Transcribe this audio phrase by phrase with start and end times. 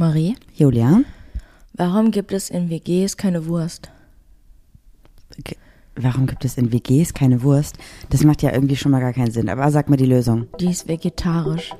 [0.00, 1.02] Marie, Julia,
[1.74, 3.90] warum gibt es in WGs keine Wurst?
[5.44, 5.56] g-
[5.94, 7.76] warum gibt es in WGs keine Wurst?
[8.08, 9.50] Das macht ja irgendwie schon mal gar keinen Sinn.
[9.50, 10.46] Aber sag mal die Lösung.
[10.58, 11.74] Die ist vegetarisch.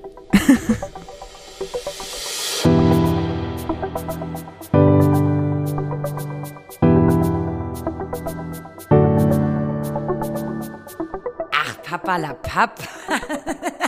[11.52, 12.78] Ach, Papa la Papp.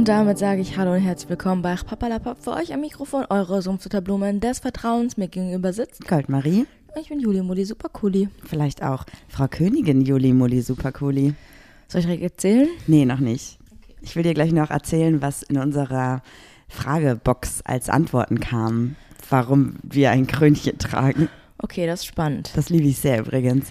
[0.00, 2.42] Und damit sage ich Hallo und herzlich willkommen bei Papalapap.
[2.42, 6.08] Für euch am Mikrofon eure Sumpfzutterblumen des Vertrauens mir gegenüber sitzt.
[6.08, 6.64] Goldmarie,
[6.98, 8.30] Ich bin Juli Mudi Supercooli.
[8.46, 11.34] vielleicht auch Frau Königin Juli Mulli Supercooli.
[11.86, 12.68] Soll ich direkt erzählen?
[12.86, 13.58] Nee, noch nicht.
[14.00, 16.22] Ich will dir gleich noch erzählen, was in unserer
[16.68, 18.96] Fragebox als Antworten kam,
[19.28, 21.28] warum wir ein Krönchen tragen.
[21.58, 22.52] Okay, das ist spannend.
[22.54, 23.70] Das liebe ich sehr übrigens.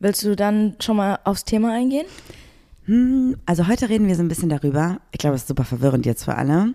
[0.00, 2.06] Willst du dann schon mal aufs Thema eingehen?
[2.86, 5.00] Hm, also heute reden wir so ein bisschen darüber.
[5.12, 6.74] Ich glaube, es ist super verwirrend jetzt für alle.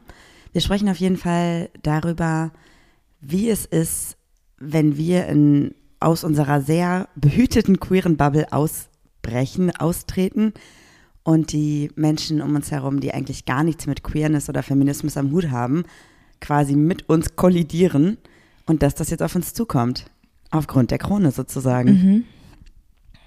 [0.51, 2.51] Wir sprechen auf jeden Fall darüber,
[3.21, 4.17] wie es ist,
[4.57, 10.53] wenn wir in, aus unserer sehr behüteten queeren Bubble ausbrechen, austreten
[11.23, 15.31] und die Menschen um uns herum, die eigentlich gar nichts mit Queerness oder Feminismus am
[15.31, 15.83] Hut haben,
[16.41, 18.17] quasi mit uns kollidieren
[18.65, 20.05] und dass das jetzt auf uns zukommt.
[20.51, 21.93] Aufgrund der Krone sozusagen.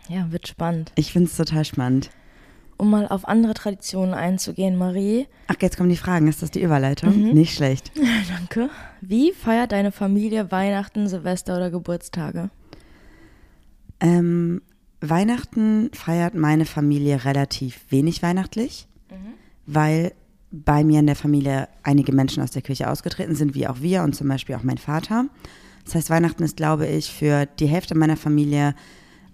[0.08, 0.90] Ja, wird spannend.
[0.96, 2.10] Ich finde es total spannend.
[2.82, 5.28] Um mal auf andere Traditionen einzugehen, Marie.
[5.46, 6.26] Ach, jetzt kommen die Fragen.
[6.26, 7.32] Ist das die Überleitung?
[7.32, 7.92] Nicht schlecht.
[8.28, 8.70] Danke.
[9.00, 12.50] Wie feiert deine Familie Weihnachten, Silvester oder Geburtstage?
[14.00, 14.62] Ähm,
[15.00, 18.88] Weihnachten feiert meine Familie relativ wenig weihnachtlich,
[19.64, 20.12] weil
[20.50, 24.02] bei mir in der Familie einige Menschen aus der Kirche ausgetreten sind, wie auch wir
[24.02, 25.26] und zum Beispiel auch mein Vater.
[25.84, 28.74] Das heißt, Weihnachten ist, glaube ich, für die Hälfte meiner Familie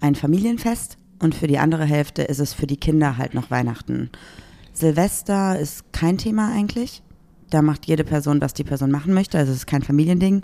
[0.01, 4.09] ein Familienfest und für die andere Hälfte ist es für die Kinder halt noch Weihnachten.
[4.73, 7.01] Silvester ist kein Thema eigentlich.
[7.49, 9.37] Da macht jede Person, was die Person machen möchte.
[9.37, 10.43] Also es ist kein Familiending.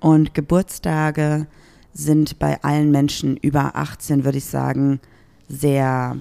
[0.00, 1.46] Und Geburtstage
[1.92, 4.98] sind bei allen Menschen über 18, würde ich sagen,
[5.48, 6.16] sehr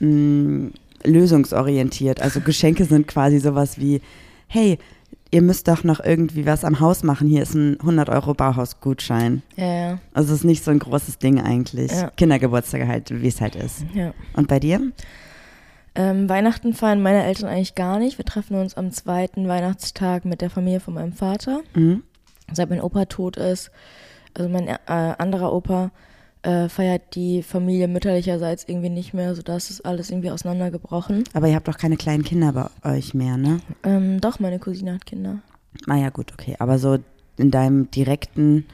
[0.00, 0.70] mh,
[1.04, 2.20] lösungsorientiert.
[2.20, 4.02] Also Geschenke sind quasi sowas wie,
[4.48, 4.78] hey,
[5.30, 7.28] ihr müsst doch noch irgendwie was am Haus machen.
[7.28, 9.42] Hier ist ein 100 Euro Bauhausgutschein.
[9.56, 11.92] Ja, ja, Also es ist nicht so ein großes Ding eigentlich.
[11.92, 12.10] Ja.
[12.16, 13.84] Kindergeburtstage halt, wie es halt ist.
[13.94, 14.12] ja.
[14.34, 14.80] Und bei dir?
[15.94, 18.18] Ähm, Weihnachten feiern meine Eltern eigentlich gar nicht.
[18.18, 21.60] Wir treffen uns am zweiten Weihnachtstag mit der Familie von meinem Vater.
[21.74, 22.02] Mhm.
[22.52, 23.70] Seit mein Opa tot ist,
[24.34, 25.90] also mein äh, anderer Opa,
[26.42, 31.24] äh, feiert die Familie mütterlicherseits irgendwie nicht mehr, sodass ist alles irgendwie auseinandergebrochen.
[31.34, 33.60] Aber ihr habt doch keine kleinen Kinder bei euch mehr, ne?
[33.82, 35.40] Ähm, doch, meine Cousine hat Kinder.
[35.86, 36.56] Ah ja, gut, okay.
[36.58, 36.98] Aber so
[37.36, 38.66] in deinem direkten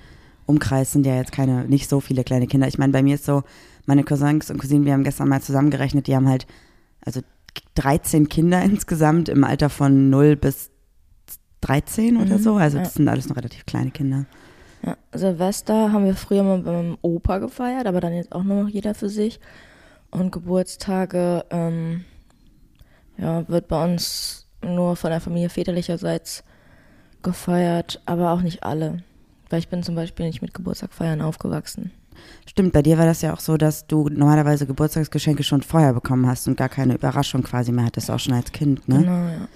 [0.47, 2.69] Umkreis sind ja jetzt keine, nicht so viele kleine Kinder.
[2.69, 3.43] Ich meine, bei mir ist so,
[3.87, 6.47] meine Cousins und Cousinen, wir haben gestern mal zusammengerechnet, die haben halt,
[7.05, 7.21] also
[7.77, 10.71] 13 Kinder insgesamt im Alter von 0 bis
[11.63, 12.57] 13 oder Mhm, so.
[12.57, 12.85] Also ja.
[12.85, 14.27] das sind alles noch relativ kleine Kinder.
[14.85, 18.65] Ja, Silvester haben wir früher mal bei meinem Opa gefeiert, aber dann jetzt auch nur
[18.65, 19.41] noch jeder für sich.
[20.11, 22.05] Und Geburtstage, ähm,
[23.17, 26.45] ja, wird bei uns nur von der Familie väterlicherseits
[27.23, 29.03] gefeiert, aber auch nicht alle.
[29.49, 31.91] Weil ich bin zum Beispiel nicht mit Geburtstagfeiern aufgewachsen.
[32.47, 36.27] Stimmt, bei dir war das ja auch so, dass du normalerweise Geburtstagsgeschenke schon vorher bekommen
[36.27, 38.99] hast und gar keine Überraschung quasi mehr hattest, auch schon als Kind, ne?
[38.99, 39.49] Genau, ja.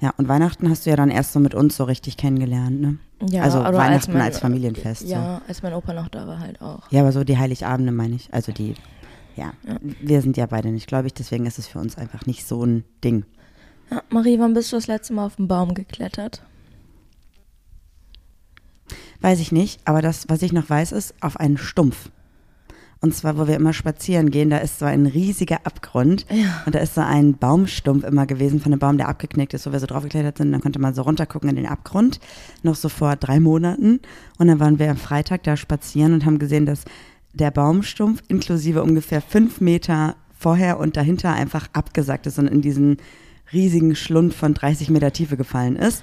[0.00, 2.98] Ja, und Weihnachten hast du ja dann erst so mit uns so richtig kennengelernt, ne?
[3.22, 5.02] ja also Weihnachten mein- als Familienfest.
[5.02, 5.08] So.
[5.08, 6.90] Ja, als mein Opa noch da war halt auch.
[6.90, 8.32] Ja, aber so die Heiligabende meine ich.
[8.34, 8.74] Also die,
[9.36, 9.76] ja, Ja.
[10.00, 12.84] wir sind ja beide nicht gläubig, deswegen ist es für uns einfach nicht so ein
[13.02, 13.24] Ding.
[13.90, 16.42] Ja, Marie, wann bist du das letzte Mal auf den Baum geklettert?
[19.20, 22.10] Weiß ich nicht, aber das, was ich noch weiß, ist auf einen Stumpf.
[23.04, 26.24] Und zwar, wo wir immer spazieren gehen, da ist so ein riesiger Abgrund.
[26.30, 26.62] Ja.
[26.64, 29.72] Und da ist so ein Baumstumpf immer gewesen von einem Baum, der abgeknickt ist, wo
[29.72, 30.52] wir so draufgeklettert sind.
[30.52, 32.18] Dann konnte man so runtergucken in den Abgrund,
[32.62, 34.00] noch so vor drei Monaten.
[34.38, 36.84] Und dann waren wir am Freitag da spazieren und haben gesehen, dass
[37.34, 42.96] der Baumstumpf inklusive ungefähr fünf Meter vorher und dahinter einfach abgesackt ist und in diesen
[43.52, 46.02] riesigen Schlund von 30 Meter Tiefe gefallen ist.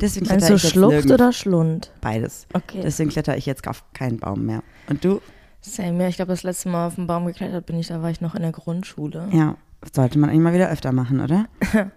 [0.00, 1.90] Deswegen Meinst kletter du ich jetzt Schlucht oder Schlund?
[2.00, 2.46] Beides.
[2.52, 2.82] Okay.
[2.84, 4.62] Deswegen kletter ich jetzt auf keinen Baum mehr.
[4.88, 5.20] Und du?
[5.60, 6.08] Same, ja.
[6.08, 8.34] Ich glaube, das letzte Mal auf den Baum geklettert bin ich, da war ich noch
[8.34, 9.28] in der Grundschule.
[9.32, 9.56] Ja,
[9.92, 11.46] sollte man eigentlich mal wieder öfter machen, oder?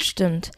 [0.00, 0.50] Stimmt.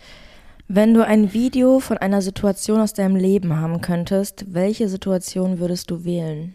[0.66, 5.90] Wenn du ein Video von einer Situation aus deinem Leben haben könntest, welche Situation würdest
[5.90, 6.54] du wählen?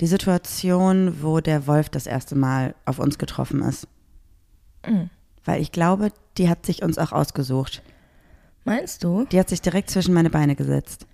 [0.00, 3.88] Die Situation, wo der Wolf das erste Mal auf uns getroffen ist.
[4.86, 5.10] Mhm.
[5.44, 7.82] Weil ich glaube, die hat sich uns auch ausgesucht.
[8.64, 9.24] Meinst du?
[9.32, 11.06] Die hat sich direkt zwischen meine Beine gesetzt.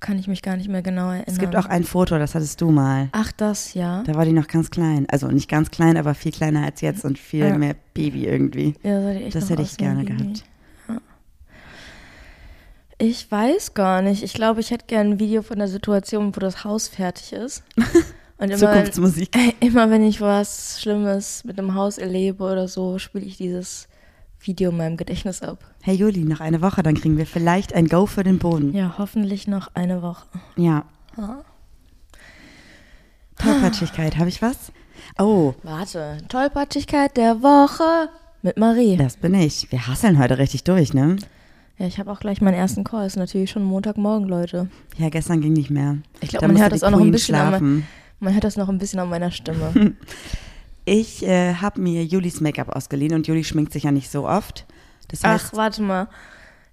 [0.00, 1.24] Kann ich mich gar nicht mehr genau erinnern.
[1.26, 3.08] Es gibt auch ein Foto, das hattest du mal.
[3.12, 4.02] Ach, das, ja.
[4.02, 5.06] Da war die noch ganz klein.
[5.10, 7.58] Also nicht ganz klein, aber viel kleiner als jetzt und viel Ja.
[7.58, 8.74] mehr Baby irgendwie.
[8.82, 10.16] Ja, sah die echt Das hätte ich gerne Baby.
[10.18, 10.44] gehabt.
[10.88, 10.98] Ja.
[12.98, 14.22] Ich weiß gar nicht.
[14.22, 17.62] Ich glaube, ich hätte gerne ein Video von der Situation, wo das Haus fertig ist.
[18.38, 19.30] Und immer, Zukunftsmusik.
[19.60, 23.88] immer wenn ich was Schlimmes mit dem Haus erlebe oder so, spiele ich dieses
[24.46, 25.58] Video in meinem Gedächtnis ab.
[25.82, 28.72] Hey Juli, noch eine Woche, dann kriegen wir vielleicht ein Go für den Boden.
[28.74, 30.26] Ja, hoffentlich noch eine Woche.
[30.56, 30.84] Ja.
[31.16, 31.44] Ja.
[33.38, 34.72] Tollpatschigkeit, habe ich was?
[35.18, 38.08] Oh, Warte, Tollpatschigkeit der Woche
[38.42, 38.96] mit Marie.
[38.96, 39.70] das bin ich.
[39.70, 41.16] Wir hasseln heute richtig durch, ne?
[41.78, 43.06] Ja, ich habe auch gleich meinen ersten Call.
[43.06, 44.68] Ist natürlich schon Montagmorgen, Leute.
[44.96, 45.98] Ja, gestern ging nicht mehr.
[46.20, 47.86] Ich glaub, Da man hört das auch noch ein Queen bisschen an-.
[48.18, 49.72] Man hört das noch ein bisschen an meiner Stimme.
[50.88, 54.66] Ich äh, habe mir Julis Make-up ausgeliehen und Juli schminkt sich ja nicht so oft.
[55.08, 56.08] Das heißt, Ach, warte mal.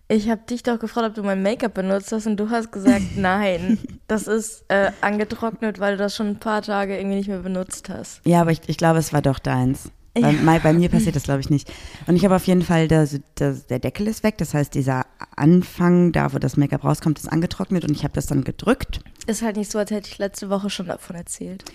[0.07, 3.03] Ich habe dich doch gefragt, ob du mein Make-up benutzt hast und du hast gesagt,
[3.17, 3.79] nein.
[4.07, 7.89] Das ist äh, angetrocknet, weil du das schon ein paar Tage irgendwie nicht mehr benutzt
[7.89, 8.21] hast.
[8.23, 9.89] ja, aber ich, ich glaube, es war doch deins.
[10.13, 11.73] Bei, bei, bei mir passiert das, glaube ich, nicht.
[12.05, 13.07] Und ich habe auf jeden Fall, der,
[13.39, 14.37] der, der Deckel ist weg.
[14.37, 18.27] Das heißt, dieser Anfang, da wo das Make-up rauskommt, ist angetrocknet und ich habe das
[18.27, 18.99] dann gedrückt.
[19.25, 21.65] Ist halt nicht so, als hätte ich letzte Woche schon davon erzählt.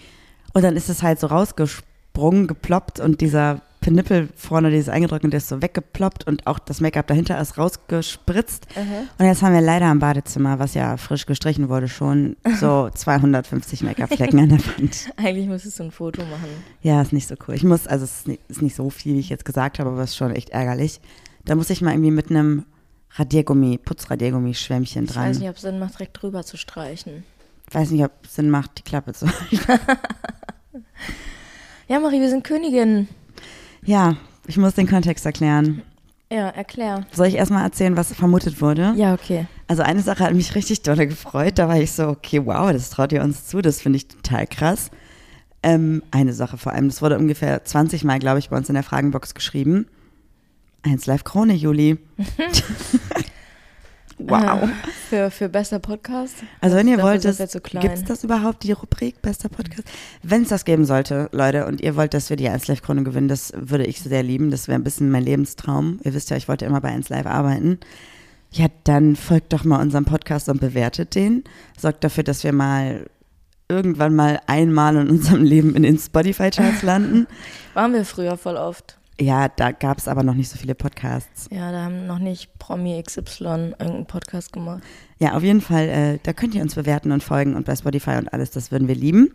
[0.53, 1.89] Und dann ist es halt so rausgesprungen,
[2.47, 7.41] geploppt und dieser Penippel vorne, dieses eingetrocknet, ist so weggeploppt und auch das Make-up dahinter
[7.41, 8.67] ist rausgespritzt.
[9.19, 13.83] Und jetzt haben wir leider am Badezimmer, was ja frisch gestrichen wurde, schon so 250
[13.85, 15.11] Make-up-Flecken an der Wand.
[15.17, 16.49] Eigentlich müsstest du ein Foto machen.
[16.83, 17.55] Ja, ist nicht so cool.
[17.55, 20.11] Ich muss, also es ist nicht, so viel, wie ich jetzt gesagt habe, aber es
[20.11, 21.01] ist schon echt ärgerlich.
[21.45, 22.65] Da muss ich mal irgendwie mit einem
[23.13, 25.31] Radiergummi, Putzradiergummi-Schwämmchen Ich dran.
[25.31, 27.23] weiß nicht, ob es Sinn macht, direkt drüber zu streichen.
[27.71, 29.27] weiß nicht, ob es Sinn macht, die Klappe zu
[31.89, 33.09] Ja, Marie, wir sind Königin.
[33.83, 35.83] Ja, ich muss den Kontext erklären.
[36.31, 37.07] Ja, erklär.
[37.13, 38.93] Soll ich erstmal erzählen, was vermutet wurde?
[38.95, 39.47] Ja, okay.
[39.69, 41.59] Also eine Sache hat mich richtig dolle gefreut.
[41.59, 43.63] Da war ich so, okay, wow, das traut ihr uns zu.
[43.63, 44.91] Das finde ich total krass.
[45.63, 48.75] Ähm, eine Sache vor allem, das wurde ungefähr 20 Mal, glaube ich, bei uns in
[48.75, 49.87] der Fragenbox geschrieben.
[50.83, 51.97] Eins Live Krone, Juli.
[54.19, 54.69] wow.
[55.09, 56.35] Für, für bester Podcast?
[56.61, 57.83] Also wenn ihr wollt, klein.
[57.83, 59.89] gibt es das überhaupt, die Rubrik Bester Podcast?
[60.23, 63.05] Wenn es das geben sollte, Leute, und ihr wollt, dass wir die 1 Live Krone
[63.05, 64.51] gewinnen, das würde ich sehr lieben.
[64.51, 65.99] Das wäre ein bisschen mein Lebenstraum.
[66.05, 67.79] Ihr wisst ja, ich wollte immer bei 1 Live arbeiten.
[68.51, 71.45] Ja, dann folgt doch mal unserem Podcast und bewertet den.
[71.79, 73.07] Sorgt dafür, dass wir mal
[73.69, 77.27] irgendwann mal einmal in unserem Leben in den Spotify-Charts landen.
[77.75, 78.98] Waren wir früher voll oft.
[79.21, 81.49] Ja, da gab es aber noch nicht so viele Podcasts.
[81.51, 84.83] Ja, da haben noch nicht Promi XY irgendeinen Podcast gemacht.
[85.19, 88.17] Ja, auf jeden Fall, äh, da könnt ihr uns bewerten und folgen und bei Spotify
[88.19, 89.33] und alles, das würden wir lieben.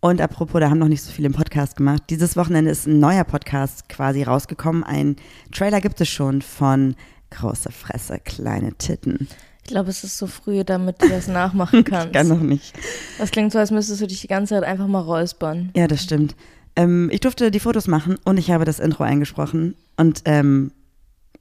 [0.00, 2.04] Und apropos, da haben noch nicht so viele im Podcast gemacht.
[2.10, 4.84] Dieses Wochenende ist ein neuer Podcast quasi rausgekommen.
[4.84, 5.16] Ein
[5.52, 6.94] Trailer gibt es schon von
[7.30, 9.28] Große Fresse, kleine Titten.
[9.62, 12.14] Ich glaube, es ist so früh, damit du das nachmachen kannst.
[12.14, 12.72] Kann noch nicht.
[13.18, 15.70] Das klingt so, als müsstest du dich die ganze Zeit einfach mal räuspern.
[15.76, 16.34] Ja, das stimmt.
[16.78, 19.74] Ähm, ich durfte die Fotos machen und ich habe das Intro eingesprochen.
[19.96, 20.70] Und ähm,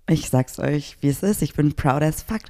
[0.10, 1.44] ich sag's euch, wie es ist.
[1.44, 2.42] Ich bin proud as fuck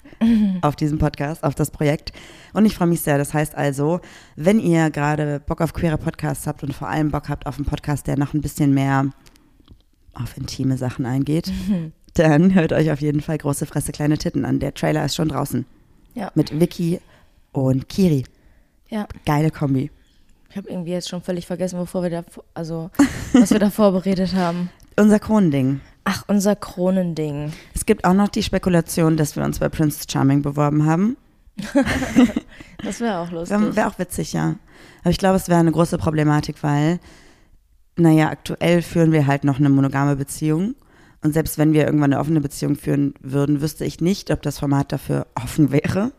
[0.61, 2.13] auf diesem Podcast, auf das Projekt.
[2.53, 3.17] Und ich freue mich sehr.
[3.17, 3.99] Das heißt also,
[4.37, 7.65] wenn ihr gerade Bock auf queere Podcasts habt und vor allem Bock habt auf einen
[7.65, 9.11] Podcast, der noch ein bisschen mehr
[10.13, 11.51] auf intime Sachen eingeht,
[12.13, 14.59] dann hört euch auf jeden Fall Große Fresse, kleine Titten an.
[14.59, 15.65] Der Trailer ist schon draußen.
[16.13, 16.31] Ja.
[16.35, 17.01] Mit Vicky
[17.51, 18.23] und Kiri.
[18.87, 19.07] Ja.
[19.25, 19.91] Geile Kombi.
[20.57, 22.23] Ich habe irgendwie jetzt schon völlig vergessen, wovor wir da,
[22.55, 22.89] also,
[23.31, 24.71] was wir da vorbereitet haben.
[24.95, 25.81] Unser Kronending.
[26.03, 27.53] Ach, unser Kronending.
[27.75, 31.15] Es gibt auch noch die Spekulation, dass wir uns bei Prince Charming beworben haben.
[32.83, 33.59] Das wäre auch lustig.
[33.59, 34.55] Wäre wär auch witzig, ja.
[35.01, 36.99] Aber ich glaube, es wäre eine große Problematik, weil,
[37.95, 40.73] naja, aktuell führen wir halt noch eine monogame Beziehung.
[41.23, 44.57] Und selbst wenn wir irgendwann eine offene Beziehung führen würden, wüsste ich nicht, ob das
[44.57, 46.13] Format dafür offen wäre,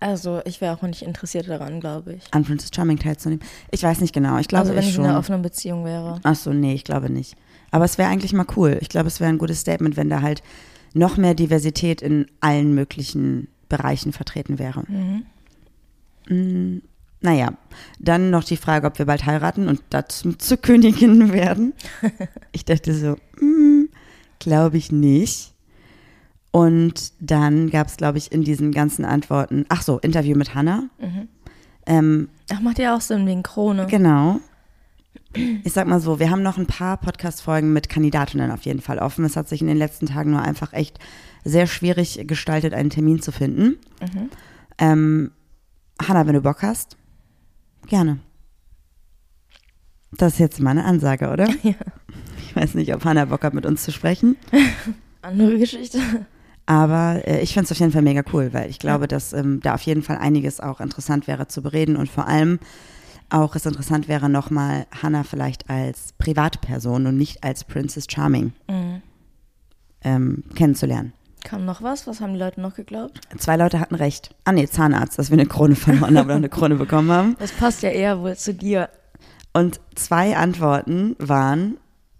[0.00, 2.24] Also, ich wäre auch nicht interessiert daran, glaube ich.
[2.30, 3.44] an Princess Charming teilzunehmen.
[3.70, 4.38] Ich weiß nicht genau.
[4.38, 5.04] Ich glaube also, wenn ich ich schon.
[5.04, 6.20] in einer offenen Beziehung wäre.
[6.22, 7.36] Ach so, nee, ich glaube nicht.
[7.70, 8.78] Aber es wäre eigentlich mal cool.
[8.80, 10.42] Ich glaube, es wäre ein gutes Statement, wenn da halt
[10.94, 14.84] noch mehr Diversität in allen möglichen Bereichen vertreten wäre.
[16.28, 16.78] Mm,
[17.20, 17.52] naja,
[17.98, 21.74] dann noch die Frage, ob wir bald heiraten und dazu zur Königin werden.
[22.52, 23.88] Ich dachte so, mm,
[24.38, 25.52] glaube ich nicht.
[26.50, 30.84] Und dann gab es, glaube ich, in diesen ganzen Antworten, ach so, Interview mit Hannah.
[31.86, 33.86] Ähm, Ach, macht ja auch Sinn wegen Krone.
[33.86, 34.40] Genau.
[35.34, 38.98] Ich sag mal so, wir haben noch ein paar Podcast-Folgen mit Kandidatinnen auf jeden Fall
[38.98, 39.24] offen.
[39.24, 40.98] Es hat sich in den letzten Tagen nur einfach echt
[41.44, 43.76] sehr schwierig gestaltet, einen Termin zu finden.
[44.78, 45.32] Ähm,
[46.00, 46.96] Hanna, wenn du Bock hast,
[47.86, 48.20] gerne.
[50.12, 51.48] Das ist jetzt mal eine Ansage, oder?
[51.62, 51.74] Ja.
[52.46, 54.36] Ich weiß nicht, ob Hanna Bock hat, mit uns zu sprechen.
[55.22, 56.00] Andere Geschichte.
[56.70, 59.60] Aber äh, ich finde es auf jeden Fall mega cool, weil ich glaube, dass ähm,
[59.62, 62.58] da auf jeden Fall einiges auch interessant wäre zu bereden und vor allem
[63.30, 69.00] auch es interessant wäre, nochmal Hannah vielleicht als Privatperson und nicht als Princess Charming Mhm.
[70.04, 71.14] ähm, kennenzulernen.
[71.42, 72.06] Kam noch was?
[72.06, 73.20] Was haben die Leute noch geglaubt?
[73.38, 74.34] Zwei Leute hatten recht.
[74.44, 77.36] Ah nee, Zahnarzt, dass wir eine Krone verloren haben oder eine Krone bekommen haben.
[77.38, 78.90] Das passt ja eher wohl zu dir.
[79.54, 81.78] Und zwei Antworten waren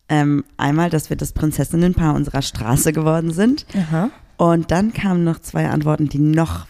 [0.09, 3.67] ähm, einmal, dass wir das Prinzessinnenpaar unserer Straße geworden sind.
[3.77, 4.09] Aha.
[4.39, 6.67] Und dann kamen noch zwei Antworten, die noch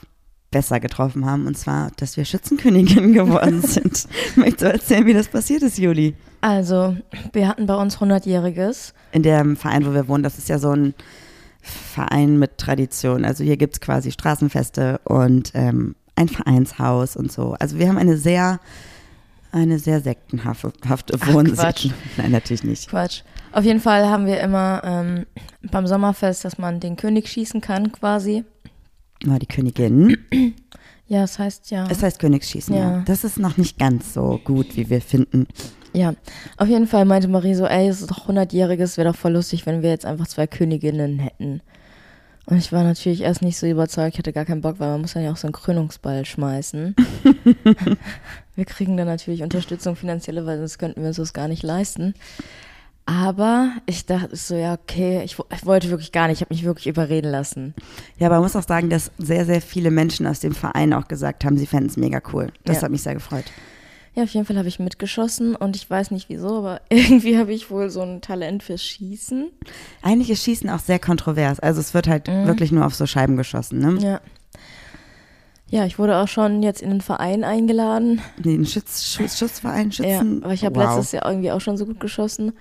[0.50, 1.46] besser getroffen haben.
[1.46, 4.08] Und zwar, dass wir Schützenkönigin geworden sind.
[4.34, 6.14] Möchtest du erzählen, wie das passiert ist, Juli?
[6.40, 6.96] Also,
[7.32, 8.94] wir hatten bei uns 100-jähriges.
[9.12, 10.94] In dem Verein, wo wir wohnen, das ist ja so ein
[11.60, 13.24] Verein mit Tradition.
[13.24, 17.54] Also hier gibt es quasi Straßenfeste und ähm, ein Vereinshaus und so.
[17.58, 18.60] Also wir haben eine sehr,
[19.52, 20.72] eine sehr sektenhafte
[21.26, 21.92] Wohnsitte.
[22.16, 22.88] Nein, natürlich nicht.
[22.88, 23.22] Quatsch.
[23.58, 25.26] Auf jeden Fall haben wir immer ähm,
[25.72, 28.44] beim Sommerfest, dass man den König schießen kann, quasi.
[29.24, 30.16] Nur die Königin.
[31.10, 31.86] Ja, das heißt ja.
[31.88, 32.98] Es heißt Königsschießen, ja.
[32.98, 33.02] Ja.
[33.06, 35.46] Das ist noch nicht ganz so gut, wie wir finden.
[35.94, 36.12] Ja,
[36.58, 39.64] auf jeden Fall meinte Marie so, ey, es ist doch 100-jähriges, wäre doch voll lustig,
[39.64, 41.62] wenn wir jetzt einfach zwei Königinnen hätten.
[42.44, 45.00] Und ich war natürlich erst nicht so überzeugt, ich hatte gar keinen Bock, weil man
[45.00, 46.94] muss dann ja auch so einen Krönungsball schmeißen.
[48.54, 52.12] wir kriegen dann natürlich Unterstützung finanzielle, weil sonst könnten wir uns das gar nicht leisten.
[53.10, 56.62] Aber ich dachte so, ja, okay, ich, ich wollte wirklich gar nicht, ich habe mich
[56.64, 57.72] wirklich überreden lassen.
[58.18, 61.08] Ja, aber man muss auch sagen, dass sehr, sehr viele Menschen aus dem Verein auch
[61.08, 62.48] gesagt haben, sie fänden es mega cool.
[62.66, 62.82] Das Ja.
[62.82, 63.44] hat mich sehr gefreut.
[64.14, 67.50] Ja, auf jeden Fall habe ich mitgeschossen und ich weiß nicht wieso, aber irgendwie habe
[67.54, 69.52] ich wohl so ein Talent fürs Schießen.
[70.02, 71.60] Eigentlich ist Schießen auch sehr kontrovers.
[71.60, 72.46] Also es wird halt Mhm.
[72.46, 73.98] wirklich nur auf so Scheiben geschossen, ne?
[74.06, 74.20] Ja.
[75.70, 78.20] Ja, ich wurde auch schon jetzt in den Verein eingeladen.
[78.38, 80.42] Den Schütz, Schuss, Schussverein, Ja, Schützen.
[80.44, 80.96] aber ich habe wow.
[80.96, 82.52] letztes Jahr irgendwie auch schon so gut geschossen.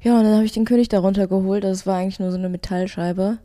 [0.00, 1.64] Ja, und dann habe ich den König darunter geholt.
[1.64, 3.38] Das war eigentlich nur so eine Metallscheibe.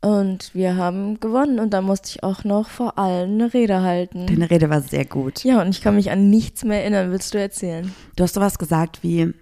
[0.00, 1.58] Und wir haben gewonnen.
[1.58, 4.26] Und dann musste ich auch noch vor allen eine Rede halten.
[4.26, 5.44] Deine Rede war sehr gut.
[5.44, 7.10] Ja, und ich kann mich an nichts mehr erinnern.
[7.10, 7.92] Willst du erzählen?
[8.14, 9.32] Du hast sowas gesagt wie,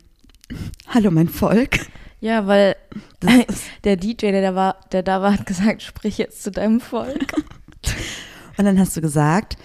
[0.89, 1.81] hallo mein Volk.
[2.21, 2.77] Ja, weil
[3.85, 7.33] der DJ, der da war, der da war, hat gesagt, sprich jetzt zu deinem Volk.
[8.57, 9.57] und dann hast du gesagt,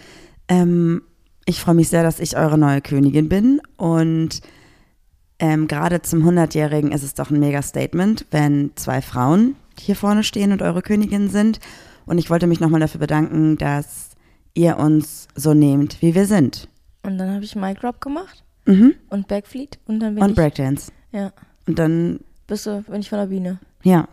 [0.48, 1.02] ähm,
[1.46, 3.62] ich freue mich sehr, dass ich eure neue Königin bin.
[3.78, 4.42] Und
[5.40, 10.24] ähm, gerade zum 100-Jährigen ist es doch ein mega Statement, wenn zwei Frauen hier vorne
[10.24, 11.60] stehen und eure Königin sind.
[12.06, 14.10] Und ich wollte mich nochmal dafür bedanken, dass
[14.54, 16.68] ihr uns so nehmt, wie wir sind.
[17.04, 18.94] Und dann habe ich Mic Drop gemacht Mhm.
[19.10, 20.92] und Backfleet und dann bin Und ich Breakdance.
[21.12, 21.32] ja,
[21.68, 23.60] Und dann, bist du, bin ich von der Bühne.
[23.84, 24.08] ja.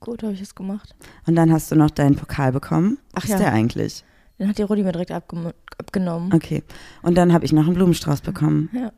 [0.00, 0.94] Gut, habe ich es gemacht.
[1.26, 2.98] Und dann hast du noch deinen Pokal bekommen.
[3.14, 3.36] Ach Was ja.
[3.36, 4.04] ist der eigentlich?
[4.38, 6.30] Den hat die Rudi mir direkt abgenommen.
[6.34, 6.62] Okay.
[7.00, 8.68] Und dann habe ich noch einen Blumenstrauß bekommen.
[8.74, 8.92] Ja.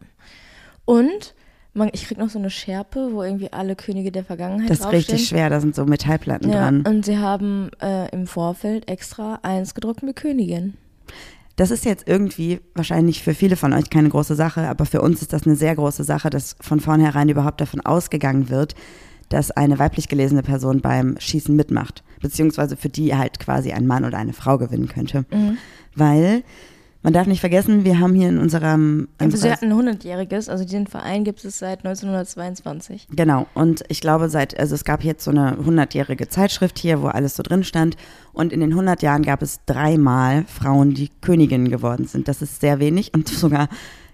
[0.86, 1.34] Und
[1.74, 4.90] man, ich krieg noch so eine Schärpe, wo irgendwie alle Könige der Vergangenheit Das ist
[4.90, 6.84] richtig schwer, da sind so Metallplatten Ja, dran.
[6.86, 10.74] und sie haben äh, im Vorfeld extra eins gedruckt mit Königin.
[11.56, 15.20] Das ist jetzt irgendwie wahrscheinlich für viele von euch keine große Sache, aber für uns
[15.22, 18.74] ist das eine sehr große Sache, dass von vornherein überhaupt davon ausgegangen wird,
[19.28, 22.04] dass eine weiblich gelesene Person beim Schießen mitmacht.
[22.20, 25.24] Beziehungsweise für die halt quasi ein Mann oder eine Frau gewinnen könnte.
[25.30, 25.58] Mhm.
[25.94, 26.42] Weil,
[27.06, 29.06] man darf nicht vergessen, wir haben hier in unserem...
[29.20, 33.06] Ja, sie hatten ein 100-jähriges, also diesen Verein gibt es seit 1922.
[33.12, 37.06] Genau, und ich glaube, seit, also es gab jetzt so eine 100-jährige Zeitschrift hier, wo
[37.06, 37.96] alles so drin stand.
[38.32, 42.26] Und in den 100 Jahren gab es dreimal Frauen, die Königinnen geworden sind.
[42.26, 43.14] Das ist sehr wenig.
[43.14, 43.68] Und sogar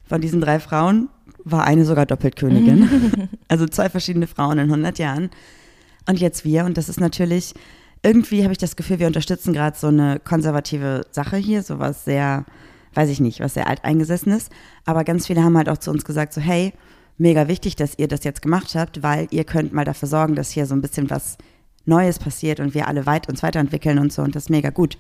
[0.05, 1.09] von diesen drei Frauen
[1.45, 3.31] war eine sogar doppelt Königin.
[3.49, 5.31] also zwei verschiedene Frauen in 100 Jahren.
[6.07, 6.67] Und jetzt wir.
[6.67, 7.55] Und das ist natürlich,
[8.03, 12.45] irgendwie habe ich das Gefühl, wir unterstützen gerade so eine konservative Sache hier, sowas sehr,
[12.95, 14.49] weiß ich nicht, was sehr alteingesessenes.
[14.85, 16.73] Aber ganz viele haben halt auch zu uns gesagt, so hey,
[17.19, 20.51] mega wichtig, dass ihr das jetzt gemacht habt, weil ihr könnt mal dafür sorgen, dass
[20.51, 21.39] hier so ein bisschen was
[21.85, 24.23] Neues passiert und wir alle weit uns weiterentwickeln und so.
[24.23, 24.99] Und das ist mega gut.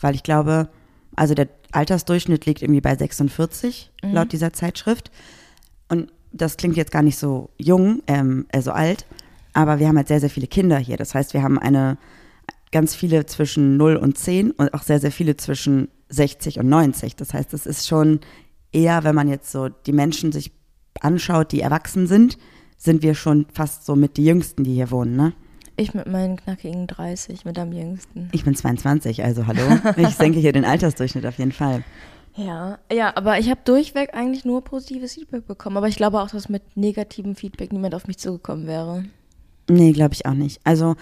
[0.00, 0.68] Weil ich glaube,
[1.16, 5.10] also der Altersdurchschnitt liegt irgendwie bei 46 laut dieser Zeitschrift.
[5.88, 9.06] Und das klingt jetzt gar nicht so jung, ähm, äh, so alt,
[9.52, 10.96] aber wir haben halt sehr, sehr viele Kinder hier.
[10.96, 11.96] Das heißt, wir haben eine
[12.72, 17.16] ganz viele zwischen 0 und 10 und auch sehr, sehr viele zwischen 60 und 90.
[17.16, 18.20] Das heißt, es ist schon
[18.72, 20.52] eher, wenn man jetzt so die Menschen sich
[21.00, 22.38] anschaut, die erwachsen sind,
[22.76, 25.32] sind wir schon fast so mit die Jüngsten, die hier wohnen, ne?
[25.76, 28.28] Ich mit meinen knackigen 30, mit am jüngsten.
[28.30, 29.62] Ich bin 22, also hallo.
[29.96, 31.82] Ich senke hier den Altersdurchschnitt auf jeden Fall.
[32.36, 35.76] Ja, ja, aber ich habe durchweg eigentlich nur positives Feedback bekommen.
[35.76, 39.04] Aber ich glaube auch, dass mit negativem Feedback niemand auf mich zugekommen wäre.
[39.68, 40.60] Nee, glaube ich auch nicht.
[40.62, 40.94] Also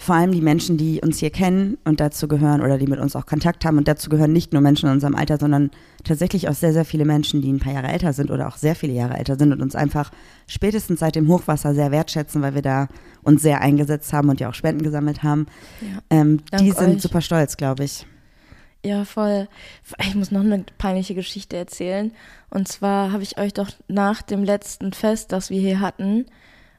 [0.00, 3.16] vor allem die Menschen, die uns hier kennen und dazu gehören oder die mit uns
[3.16, 5.72] auch Kontakt haben und dazu gehören nicht nur Menschen in unserem Alter, sondern
[6.04, 8.76] tatsächlich auch sehr, sehr viele Menschen, die ein paar Jahre älter sind oder auch sehr
[8.76, 10.12] viele Jahre älter sind und uns einfach
[10.46, 12.86] spätestens seit dem Hochwasser sehr wertschätzen, weil wir da
[13.24, 15.46] uns sehr eingesetzt haben und ja auch Spenden gesammelt haben.
[15.80, 15.98] Ja.
[16.10, 17.02] Ähm, die sind euch.
[17.02, 18.06] super stolz, glaube ich.
[18.84, 19.48] Ja, voll.
[20.06, 22.12] Ich muss noch eine peinliche Geschichte erzählen.
[22.50, 26.26] Und zwar habe ich euch doch nach dem letzten Fest, das wir hier hatten,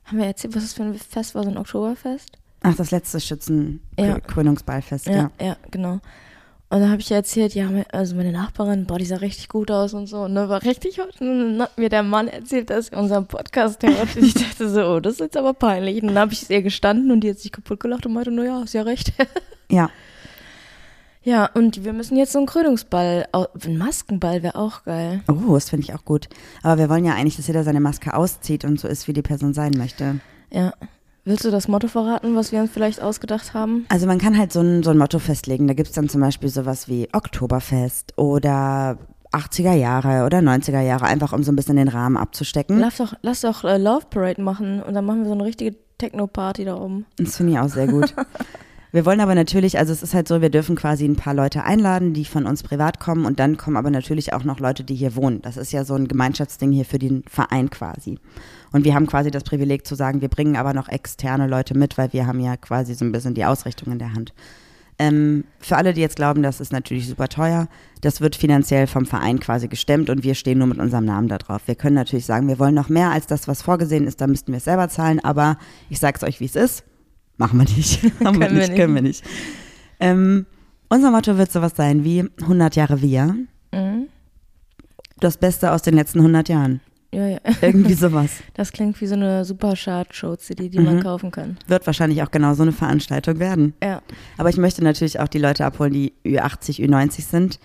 [0.06, 2.39] haben wir erzählt, was das für ein Fest war, so ein Oktoberfest?
[2.62, 3.20] Ach, das letzte.
[3.20, 5.14] Schützenkrönungsballfest, ja.
[5.14, 6.00] Ja, ja, genau.
[6.72, 9.96] Und da habe ich erzählt, ja, also meine Nachbarin, boah, die sah richtig gut aus
[9.96, 11.20] und so, ne, war richtig hot.
[11.20, 14.16] Und dann hat mir der Mann erzählt, dass er unseren Podcast hört.
[14.16, 16.02] Und ich dachte so, oh, das ist jetzt aber peinlich.
[16.02, 18.32] Und dann habe ich es ihr gestanden und die hat sich kaputt gelacht und meinte,
[18.32, 19.14] naja, ist ja recht.
[19.72, 19.92] Ja,
[21.22, 25.22] ja, und wir müssen jetzt so einen Krönungsball, ein Maskenball wäre auch geil.
[25.28, 26.30] oh, das finde ich auch gut.
[26.64, 29.22] Aber wir wollen ja eigentlich, dass jeder seine Maske auszieht und so ist, wie die
[29.22, 30.22] Person sein möchte.
[30.50, 30.74] Ja.
[31.30, 33.86] Willst du das Motto verraten, was wir uns vielleicht ausgedacht haben?
[33.90, 35.68] Also man kann halt so ein, so ein Motto festlegen.
[35.68, 38.98] Da gibt es dann zum Beispiel sowas wie Oktoberfest oder
[39.32, 42.80] 80er Jahre oder 90er Jahre, einfach um so ein bisschen den Rahmen abzustecken.
[42.80, 45.76] Lass doch, lass doch äh, Love Parade machen und dann machen wir so eine richtige
[46.00, 47.06] Techno-Party da oben.
[47.18, 48.16] Das finde ich auch sehr gut.
[48.92, 51.64] Wir wollen aber natürlich, also es ist halt so, wir dürfen quasi ein paar Leute
[51.64, 54.96] einladen, die von uns privat kommen und dann kommen aber natürlich auch noch Leute, die
[54.96, 55.44] hier wohnen.
[55.44, 58.18] Das ist ja so ein Gemeinschaftsding hier für den Verein quasi.
[58.72, 61.98] Und wir haben quasi das Privileg zu sagen, wir bringen aber noch externe Leute mit,
[61.98, 64.34] weil wir haben ja quasi so ein bisschen die Ausrichtung in der Hand.
[65.02, 67.70] Ähm, für alle, die jetzt glauben, das ist natürlich super teuer,
[68.02, 71.38] das wird finanziell vom Verein quasi gestemmt und wir stehen nur mit unserem Namen da
[71.38, 71.62] drauf.
[71.68, 74.52] Wir können natürlich sagen, wir wollen noch mehr als das, was vorgesehen ist, da müssten
[74.52, 75.58] wir es selber zahlen, aber
[75.90, 76.84] ich sag's euch, wie es ist.
[77.38, 78.04] Machen wir nicht.
[78.26, 78.76] Haben wir Können wir nicht, nicht.
[78.76, 79.24] können wir nicht.
[80.02, 80.46] Ähm,
[80.90, 83.36] unser Motto wird sowas sein wie 100 Jahre wir.
[83.72, 84.08] Mhm.
[85.22, 86.82] Das Beste aus den letzten 100 Jahren.
[87.12, 87.40] Ja, ja.
[87.62, 88.30] Irgendwie sowas.
[88.54, 91.04] Das klingt wie so eine super Chart-Show-CD, die man Mhm.
[91.04, 91.58] kaufen kann.
[91.68, 93.74] Wird wahrscheinlich auch genau so eine Veranstaltung werden.
[93.84, 94.02] Ja.
[94.38, 97.60] Aber ich möchte natürlich auch die Leute abholen, die Ü80, Ü90 sind.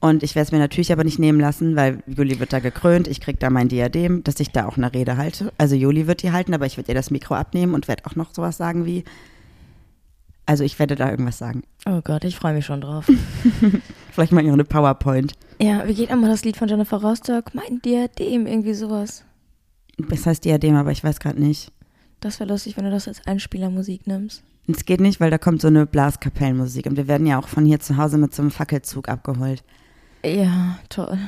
[0.00, 3.06] Und ich werde es mir natürlich aber nicht nehmen lassen, weil Juli wird da gekrönt.
[3.06, 5.52] Ich kriege da mein Diadem, dass ich da auch eine Rede halte.
[5.58, 8.16] Also Juli wird die halten, aber ich werde ihr das Mikro abnehmen und werde auch
[8.16, 9.04] noch sowas sagen wie.
[10.46, 11.62] Also ich werde da irgendwas sagen.
[11.86, 13.08] Oh Gott, ich freue mich schon drauf.
[14.10, 15.34] Vielleicht mal eine PowerPoint.
[15.60, 17.54] Ja, wie geht einmal das Lied von Jennifer Rostock?
[17.54, 19.24] Mein Diadem, irgendwie sowas.
[19.98, 21.72] Das heißt Diadem, aber ich weiß gerade nicht.
[22.20, 24.42] Das wäre lustig, wenn du das als Einspielermusik nimmst.
[24.68, 27.64] Es geht nicht, weil da kommt so eine Blaskapellenmusik und wir werden ja auch von
[27.64, 29.62] hier zu Hause mit so einem Fackelzug abgeholt.
[30.24, 31.18] Ja, toll.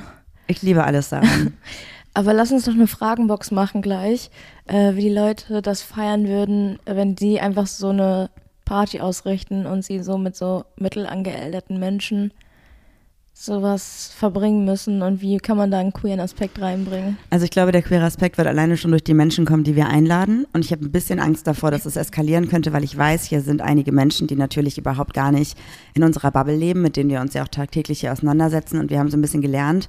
[0.47, 1.55] Ich liebe alles daran.
[2.15, 4.31] Aber lass uns doch eine Fragenbox machen gleich,
[4.67, 8.29] äh, wie die Leute das feiern würden, wenn die einfach so eine
[8.67, 12.33] Party ausrichten und sie so mit so mittelangeälterten Menschen
[13.45, 17.17] sowas verbringen müssen und wie kann man da einen queeren Aspekt reinbringen?
[17.29, 19.89] Also ich glaube, der queere Aspekt wird alleine schon durch die Menschen kommen, die wir
[19.89, 20.47] einladen.
[20.53, 23.41] Und ich habe ein bisschen Angst davor, dass es eskalieren könnte, weil ich weiß, hier
[23.41, 25.59] sind einige Menschen, die natürlich überhaupt gar nicht
[25.95, 28.79] in unserer Bubble leben, mit denen wir uns ja auch tagtäglich hier auseinandersetzen.
[28.79, 29.89] Und wir haben so ein bisschen gelernt,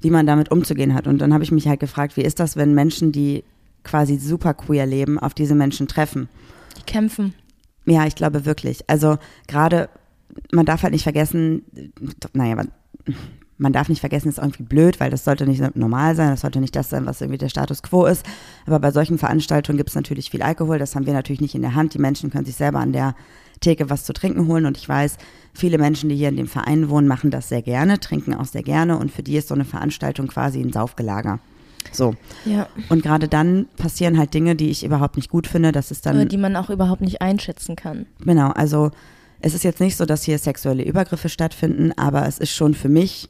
[0.00, 1.08] wie man damit umzugehen hat.
[1.08, 3.42] Und dann habe ich mich halt gefragt, wie ist das, wenn Menschen, die
[3.82, 6.28] quasi super queer leben, auf diese Menschen treffen?
[6.76, 7.34] Die kämpfen.
[7.84, 8.88] Ja, ich glaube wirklich.
[8.88, 9.18] Also
[9.48, 9.88] gerade,
[10.52, 11.62] man darf halt nicht vergessen,
[12.32, 12.68] naja, man,
[13.58, 16.60] man darf nicht vergessen, ist irgendwie blöd, weil das sollte nicht normal sein, das sollte
[16.60, 18.24] nicht das sein, was irgendwie der Status quo ist.
[18.66, 21.62] Aber bei solchen Veranstaltungen gibt es natürlich viel Alkohol, das haben wir natürlich nicht in
[21.62, 21.94] der Hand.
[21.94, 23.14] Die Menschen können sich selber an der
[23.60, 25.16] Theke was zu trinken holen und ich weiß,
[25.54, 28.62] viele Menschen, die hier in dem Verein wohnen, machen das sehr gerne, trinken auch sehr
[28.62, 31.40] gerne und für die ist so eine Veranstaltung quasi ein Saufgelager.
[31.92, 32.14] So.
[32.44, 32.68] Ja.
[32.88, 35.72] Und gerade dann passieren halt Dinge, die ich überhaupt nicht gut finde.
[35.72, 36.16] Das ist dann.
[36.16, 38.06] Oder die man auch überhaupt nicht einschätzen kann.
[38.24, 38.90] Genau, also
[39.40, 42.88] es ist jetzt nicht so, dass hier sexuelle Übergriffe stattfinden, aber es ist schon für
[42.88, 43.28] mich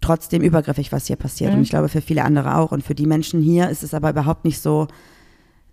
[0.00, 1.52] trotzdem übergriffig, was hier passiert.
[1.52, 1.58] Mhm.
[1.58, 2.72] Und ich glaube für viele andere auch.
[2.72, 4.88] Und für die Menschen hier ist es aber überhaupt nicht so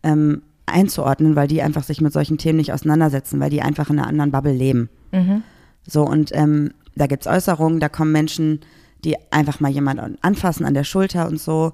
[0.03, 3.99] ähm, einzuordnen, weil die einfach sich mit solchen Themen nicht auseinandersetzen, weil die einfach in
[3.99, 4.89] einer anderen Bubble leben.
[5.11, 5.43] Mhm.
[5.87, 8.59] So, und ähm, da gibt's Äußerungen, da kommen Menschen,
[9.03, 11.73] die einfach mal jemanden anfassen an der Schulter und so.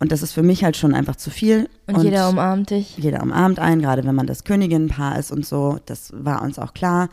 [0.00, 1.68] Und das ist für mich halt schon einfach zu viel.
[1.86, 2.98] Und, jeder umarmt dich.
[2.98, 5.78] jeder umarmt einen, gerade wenn man das Königinnenpaar ist und so.
[5.86, 7.08] Das war uns auch klar.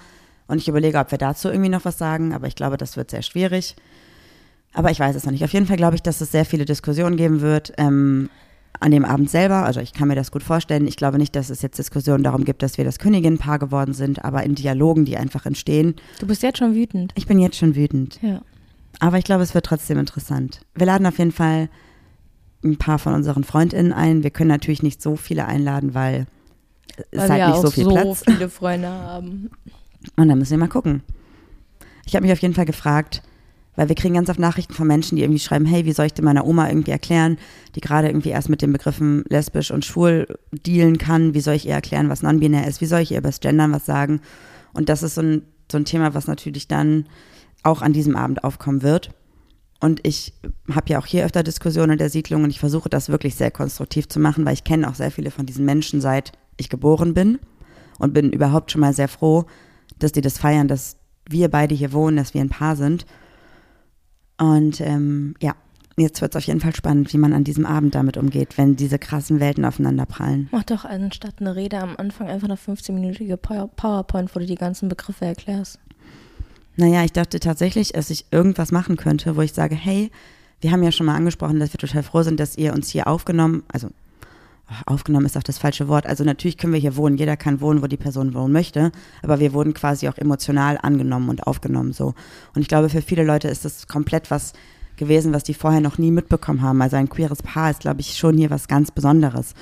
[0.52, 3.10] Und ich überlege, ob wir dazu irgendwie noch was sagen, aber ich glaube, das wird
[3.10, 3.76] sehr schwierig.
[4.74, 5.46] Aber ich weiß es noch nicht.
[5.46, 8.30] Auf jeden Fall glaube ich, dass es sehr viele Diskussionen geben wird ähm,
[8.80, 9.64] an dem Abend selber.
[9.64, 10.88] Also ich kann mir das gut vorstellen.
[10.88, 14.26] Ich glaube nicht, dass es jetzt Diskussionen darum gibt, dass wir das Königinnenpaar geworden sind,
[14.26, 15.96] aber in Dialogen, die einfach entstehen.
[16.20, 17.14] Du bist jetzt schon wütend.
[17.16, 18.20] Ich bin jetzt schon wütend.
[18.22, 18.42] Ja.
[19.00, 20.62] Aber ich glaube, es wird trotzdem interessant.
[20.76, 21.70] Wir laden auf jeden Fall
[22.64, 24.24] ein paar von unseren FreundInnen ein.
[24.24, 26.28] Wir können natürlich nicht so viele einladen, weil
[27.12, 28.24] es Weil wir halt nicht auch so viel Platz.
[28.26, 29.50] viele Freunde haben.
[30.16, 31.04] Und dann müssen wir mal gucken.
[32.06, 33.22] Ich habe mich auf jeden Fall gefragt,
[33.76, 36.14] Weil wir kriegen ganz oft Nachrichten von Menschen, die irgendwie schreiben, hey, wie soll ich
[36.14, 37.38] denn meiner Oma irgendwie erklären,
[37.76, 41.68] die gerade irgendwie erst mit den Begriffen lesbisch und schwul dealen kann, wie soll ich
[41.68, 44.20] ihr erklären, was non-binär ist, wie soll ich ihr über das Gendern was sagen.
[44.74, 47.06] Und das ist so ein, so ein Thema, was natürlich dann
[47.64, 49.12] auch an diesem Abend aufkommen wird.
[49.80, 50.34] Und ich
[50.72, 53.52] habe ja auch hier öfter Diskussionen in der Siedlung und ich versuche das wirklich sehr
[53.52, 57.14] konstruktiv zu machen, weil ich kenne auch sehr viele von diesen Menschen seit ich geboren
[57.14, 57.40] bin
[57.98, 59.46] und bin überhaupt schon mal sehr froh,
[60.04, 60.98] dass die das feiern, dass
[61.30, 63.06] wir beide hier wohnen, dass wir ein Paar sind
[64.42, 65.54] und ähm, ja,
[65.98, 68.76] jetzt wird es auf jeden Fall spannend, wie man an diesem Abend damit umgeht, wenn
[68.76, 70.50] diese krassen Welten aufeinander prallen.
[70.52, 74.90] Mach doch anstatt eine Rede am Anfang einfach eine 15-minütige PowerPoint, wo du die ganzen
[74.90, 75.80] Begriffe erklärst.
[76.76, 80.10] Naja, ich dachte tatsächlich, dass ich irgendwas machen könnte, wo ich sage, hey,
[80.60, 83.08] wir haben ja schon mal angesprochen, dass wir total froh sind, dass ihr uns hier
[83.08, 83.90] aufgenommen, also
[84.86, 86.08] aufgenommen ist auch das falsche Wort.
[86.08, 87.18] Also natürlich können wir hier wohnen.
[87.18, 88.92] Jeder kann wohnen, wo die Person wohnen möchte.
[89.22, 92.14] Aber wir wurden quasi auch emotional angenommen und aufgenommen so.
[92.56, 94.54] Und ich glaube, für viele Leute ist das komplett was
[94.98, 96.82] gewesen, was die vorher noch nie mitbekommen haben.
[96.82, 99.56] Also ein queeres Paar ist, glaube ich, schon hier was ganz Besonderes.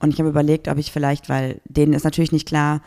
[0.00, 2.80] Und ich habe überlegt, ob ich vielleicht, weil denen ist natürlich nicht klar,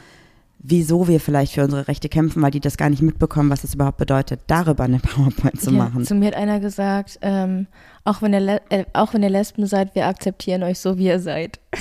[0.64, 3.76] wieso wir vielleicht für unsere Rechte kämpfen, weil die das gar nicht mitbekommen, was es
[3.76, 6.06] überhaupt bedeutet, darüber eine PowerPoint zu ja, machen.
[6.06, 7.68] Zu mir hat einer gesagt, ähm,
[8.06, 11.20] auch, wenn ihr äh, auch wenn ihr Lesben seid, wir akzeptieren euch so, wie ihr
[11.20, 11.60] seid.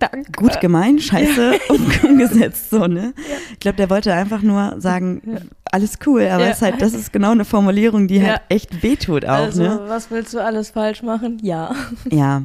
[0.00, 0.32] Danke.
[0.32, 1.74] Gut gemeint, scheiße ja.
[2.08, 3.14] umgesetzt, so, ne?
[3.16, 3.36] Ja.
[3.52, 5.38] Ich glaube, der wollte einfach nur sagen, ja.
[5.70, 9.44] alles cool, aber ist halt, das ist genau eine Formulierung, die halt echt wehtut auch,
[9.44, 9.80] also, ne?
[9.86, 11.38] was willst du alles falsch machen?
[11.40, 11.76] Ja.
[12.10, 12.42] Ja,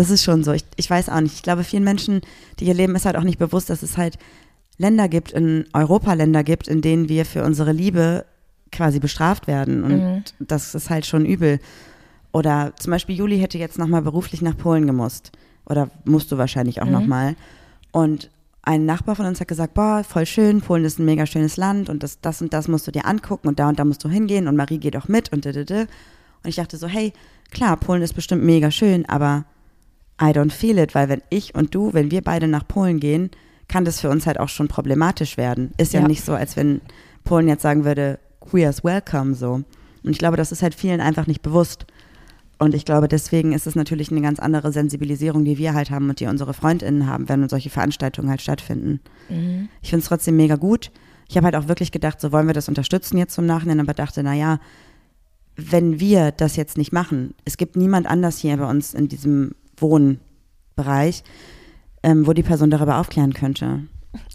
[0.00, 0.52] das ist schon so.
[0.52, 1.34] Ich, ich weiß auch nicht.
[1.34, 2.22] Ich glaube, vielen Menschen,
[2.58, 4.16] die hier leben, ist halt auch nicht bewusst, dass es halt
[4.78, 8.24] Länder gibt, in Europa Länder gibt, in denen wir für unsere Liebe
[8.72, 9.84] quasi bestraft werden.
[9.84, 10.22] Und mhm.
[10.38, 11.60] das ist halt schon übel.
[12.32, 15.32] Oder zum Beispiel Juli hätte jetzt nochmal beruflich nach Polen gemusst.
[15.66, 16.92] Oder musst du wahrscheinlich auch mhm.
[16.92, 17.36] nochmal.
[17.92, 18.30] Und
[18.62, 21.88] ein Nachbar von uns hat gesagt, boah, voll schön, Polen ist ein mega schönes Land
[21.88, 24.08] und das, das und das musst du dir angucken und da und da musst du
[24.08, 25.80] hingehen und Marie geht auch mit und da, da, da.
[25.80, 25.88] Und
[26.44, 27.12] ich dachte so, hey,
[27.50, 29.44] klar, Polen ist bestimmt mega schön, aber
[30.20, 33.30] I don't feel it, weil wenn ich und du, wenn wir beide nach Polen gehen,
[33.68, 35.72] kann das für uns halt auch schon problematisch werden.
[35.78, 36.08] Ist ja, ja.
[36.08, 36.80] nicht so, als wenn
[37.24, 39.62] Polen jetzt sagen würde, queers welcome so.
[40.02, 41.86] Und ich glaube, das ist halt vielen einfach nicht bewusst.
[42.58, 46.10] Und ich glaube, deswegen ist es natürlich eine ganz andere Sensibilisierung, die wir halt haben
[46.10, 49.00] und die unsere FreundInnen haben, wenn solche Veranstaltungen halt stattfinden.
[49.30, 49.68] Mhm.
[49.80, 50.90] Ich finde es trotzdem mega gut.
[51.28, 53.94] Ich habe halt auch wirklich gedacht, so wollen wir das unterstützen jetzt zum Nachhinein, aber
[53.94, 54.58] dachte, naja,
[55.56, 59.54] wenn wir das jetzt nicht machen, es gibt niemand anders hier bei uns in diesem
[59.80, 61.22] Wohnbereich,
[62.02, 63.84] ähm, wo die Person darüber aufklären könnte.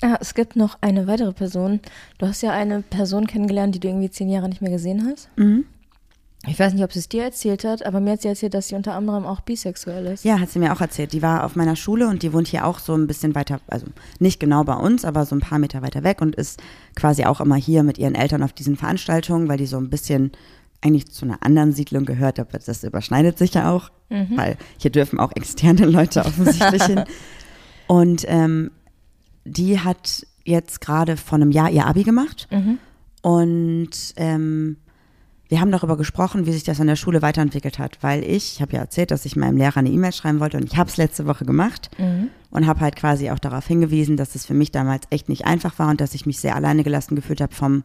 [0.02, 1.82] Ah, es gibt noch eine weitere Person.
[2.18, 5.30] Du hast ja eine Person kennengelernt, die du irgendwie zehn Jahre nicht mehr gesehen hast.
[5.36, 5.66] Mhm.
[6.48, 8.68] Ich weiß nicht, ob sie es dir erzählt hat, aber mir hat sie erzählt, dass
[8.68, 10.24] sie unter anderem auch bisexuell ist.
[10.24, 11.12] Ja, hat sie mir auch erzählt.
[11.14, 13.88] Die war auf meiner Schule und die wohnt hier auch so ein bisschen weiter, also
[14.20, 16.62] nicht genau bei uns, aber so ein paar Meter weiter weg und ist
[16.96, 20.32] quasi auch immer hier mit ihren Eltern auf diesen Veranstaltungen, weil die so ein bisschen
[20.86, 24.38] eigentlich zu einer anderen Siedlung gehört, aber das überschneidet sich ja auch, mhm.
[24.38, 27.04] weil hier dürfen auch externe Leute offensichtlich hin.
[27.88, 28.72] Und ähm,
[29.46, 32.80] die hat jetzt gerade vor einem Jahr ihr Abi gemacht mhm.
[33.22, 34.78] und ähm,
[35.48, 38.62] wir haben darüber gesprochen, wie sich das an der Schule weiterentwickelt hat, weil ich, ich
[38.62, 40.98] habe ja erzählt, dass ich meinem Lehrer eine E-Mail schreiben wollte und ich habe es
[40.98, 42.30] letzte Woche gemacht mhm.
[42.50, 45.78] und habe halt quasi auch darauf hingewiesen, dass es für mich damals echt nicht einfach
[45.78, 47.84] war und dass ich mich sehr alleine gelassen gefühlt habe vom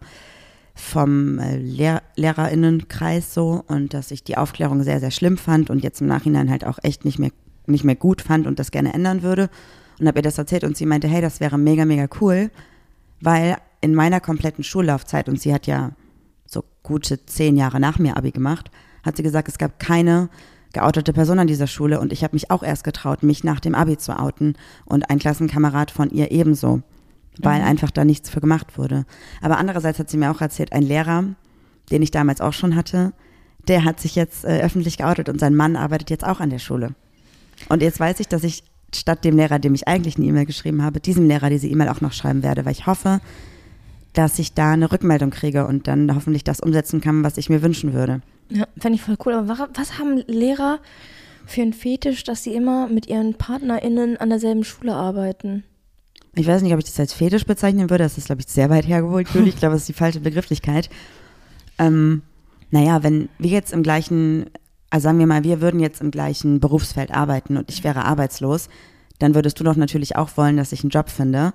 [0.75, 5.83] vom äh, Lehr Lehrerinnenkreis so und dass ich die Aufklärung sehr, sehr schlimm fand und
[5.83, 7.31] jetzt im Nachhinein halt auch echt nicht mehr,
[7.67, 9.51] nicht mehr gut fand und das gerne ändern würde.
[9.99, 12.51] Und habe ihr das erzählt und sie meinte, hey, das wäre mega, mega cool,
[13.21, 15.93] weil in meiner kompletten Schullaufzeit, und sie hat ja
[16.47, 18.71] so gute zehn Jahre nach mir Abi gemacht,
[19.03, 20.31] hat sie gesagt, es gab keine
[20.73, 23.75] geoutete Person an dieser Schule und ich habe mich auch erst getraut, mich nach dem
[23.75, 24.55] Abi zu outen
[24.85, 26.83] und ein Klassenkamerad von ihr ebenso
[27.43, 27.67] weil mhm.
[27.67, 29.05] einfach da nichts für gemacht wurde.
[29.41, 31.25] Aber andererseits hat sie mir auch erzählt, ein Lehrer,
[31.91, 33.13] den ich damals auch schon hatte,
[33.69, 36.59] der hat sich jetzt äh, öffentlich geoutet und sein Mann arbeitet jetzt auch an der
[36.59, 36.95] Schule.
[37.69, 40.83] Und jetzt weiß ich, dass ich statt dem Lehrer, dem ich eigentlich eine E-Mail geschrieben
[40.83, 43.21] habe, diesem Lehrer diese E-Mail auch noch schreiben werde, weil ich hoffe,
[44.13, 47.63] dass ich da eine Rückmeldung kriege und dann hoffentlich das umsetzen kann, was ich mir
[47.63, 48.23] wünschen würde.
[48.49, 49.35] Ja, fände ich voll cool.
[49.35, 50.81] Aber was, was haben Lehrer
[51.47, 55.63] für einen Fetisch, dass sie immer mit ihren PartnerInnen an derselben Schule arbeiten?
[56.35, 58.71] Ich weiß nicht, ob ich das als Fetisch bezeichnen würde, das ist, glaube ich, sehr
[58.71, 59.29] weit hergeholt.
[59.35, 60.89] Ich glaube, das ist die falsche Begrifflichkeit.
[61.79, 62.23] Ähm,
[62.71, 64.47] naja, wenn wir jetzt im gleichen,
[64.91, 68.69] also sagen wir mal, wir würden jetzt im gleichen Berufsfeld arbeiten und ich wäre arbeitslos,
[69.19, 71.53] dann würdest du doch natürlich auch wollen, dass ich einen Job finde.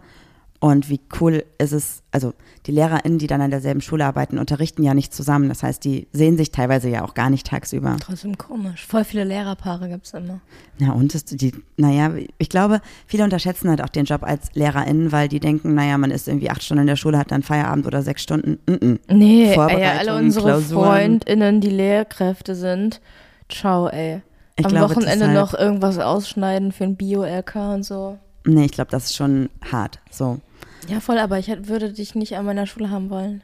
[0.61, 2.33] Und wie cool ist es, also
[2.65, 5.49] die LehrerInnen, die dann an derselben Schule arbeiten, unterrichten ja nicht zusammen.
[5.49, 7.97] Das heißt, die sehen sich teilweise ja auch gar nicht tagsüber.
[7.99, 8.85] Trotzdem komisch.
[8.87, 10.39] Voll viele Lehrerpaare gibt es immer.
[10.79, 15.11] Ja, und ist die, naja, ich glaube, viele unterschätzen halt auch den Job als LehrerInnen,
[15.11, 17.85] weil die denken, naja, man ist irgendwie acht Stunden in der Schule, hat dann Feierabend
[17.85, 18.57] oder sechs Stunden.
[18.65, 18.99] Mm -mm.
[19.09, 20.85] Nee, ey, Vorbereitung, alle unsere Klausuren.
[20.85, 23.01] FreundInnen, die Lehrkräfte sind,
[23.49, 24.21] ciao, ey.
[24.55, 28.17] Ich Am glaube, Wochenende deshalb- noch irgendwas ausschneiden für ein Bio-LK und so.
[28.45, 29.99] Nee, ich glaube, das ist schon hart.
[30.11, 30.39] So.
[30.87, 33.43] Ja, voll, aber ich würde dich nicht an meiner Schule haben wollen.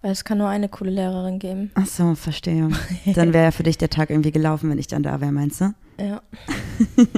[0.00, 1.70] Weil es kann nur eine coole Lehrerin geben.
[1.74, 2.68] Ach so, verstehe.
[3.14, 5.60] Dann wäre ja für dich der Tag irgendwie gelaufen, wenn ich dann da wäre, meinst
[5.60, 5.74] du?
[6.00, 6.20] Ja.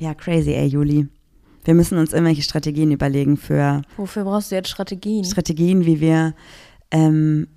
[0.00, 1.08] Ja, crazy, ey, Juli.
[1.64, 5.26] Wir müssen uns irgendwelche Strategien überlegen für Wofür brauchst du jetzt Strategien?
[5.26, 6.34] Strategien, wie wir
[6.90, 7.48] ähm,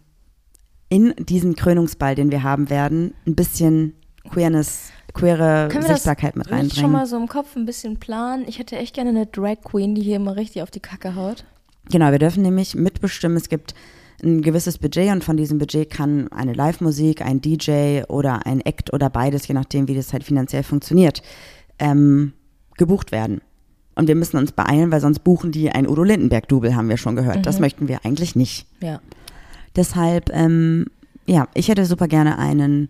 [0.89, 3.93] in diesen Krönungsball, den wir haben werden, ein bisschen
[4.29, 6.91] Queerness, queere Können Sichtbarkeit mit nicht schon reinbringen.
[6.91, 8.45] mal so im Kopf ein bisschen planen?
[8.47, 11.45] Ich hätte echt gerne eine Drag Queen, die hier immer richtig auf die Kacke haut.
[11.91, 13.73] Genau, wir dürfen nämlich mitbestimmen, es gibt
[14.23, 18.93] ein gewisses Budget und von diesem Budget kann eine Live-Musik, ein DJ oder ein Act
[18.93, 21.21] oder beides, je nachdem, wie das halt finanziell funktioniert,
[21.79, 22.33] ähm,
[22.77, 23.41] gebucht werden.
[23.95, 27.15] Und wir müssen uns beeilen, weil sonst buchen die ein Udo Lindenberg-Double, haben wir schon
[27.15, 27.45] gehört.
[27.45, 28.65] Das möchten wir eigentlich nicht.
[28.79, 29.01] Ja.
[29.75, 30.87] Deshalb, ähm,
[31.25, 32.89] ja, ich hätte super gerne einen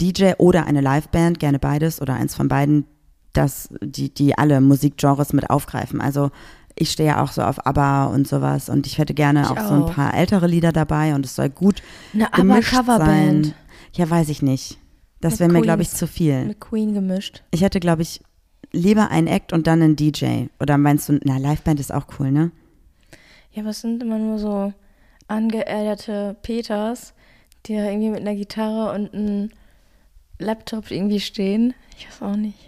[0.00, 2.84] DJ oder eine Liveband, gerne beides oder eins von beiden,
[3.32, 6.00] dass die, die alle Musikgenres mit aufgreifen.
[6.00, 6.30] Also
[6.74, 9.68] ich stehe ja auch so auf ABBA und sowas und ich hätte gerne Ich auch,
[9.68, 9.94] so ein auch.
[9.94, 11.82] paar ältere Lieder dabei und es soll gut
[12.12, 13.54] Eine sein.
[13.94, 14.78] Ja, weiß ich nicht.
[15.20, 16.44] Das wäre mir, glaube ich, zu viel.
[16.44, 17.42] Mit Queen gemischt.
[17.50, 18.20] Ich hätte, glaube ich,
[18.72, 20.46] lieber einen Act und dann einen DJ.
[20.60, 22.50] Oder meinst du, na, Liveband ist auch cool, ne?
[23.52, 24.74] Ja, aber es sind immer nur so
[25.28, 27.14] angeärgerte Peters,
[27.64, 29.50] die irgendwie mit einer Gitarre und einem
[30.38, 31.74] Laptop irgendwie stehen.
[31.98, 32.58] Ich weiß auch nicht.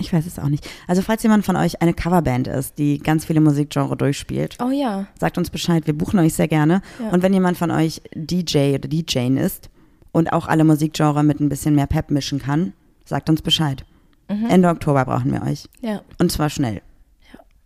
[0.00, 0.68] Ich weiß es auch nicht.
[0.88, 5.06] Also falls jemand von euch eine Coverband ist, die ganz viele Musikgenre durchspielt, Oh ja.
[5.20, 5.86] sagt uns Bescheid.
[5.86, 6.82] Wir buchen euch sehr gerne.
[7.00, 7.10] Ja.
[7.10, 9.70] Und wenn jemand von euch DJ oder DJing ist
[10.10, 12.72] und auch alle Musikgenre mit ein bisschen mehr Pep mischen kann,
[13.04, 13.84] sagt uns Bescheid.
[14.28, 14.46] Mhm.
[14.46, 15.68] Ende Oktober brauchen wir euch.
[15.80, 16.02] Ja.
[16.18, 16.82] Und zwar schnell.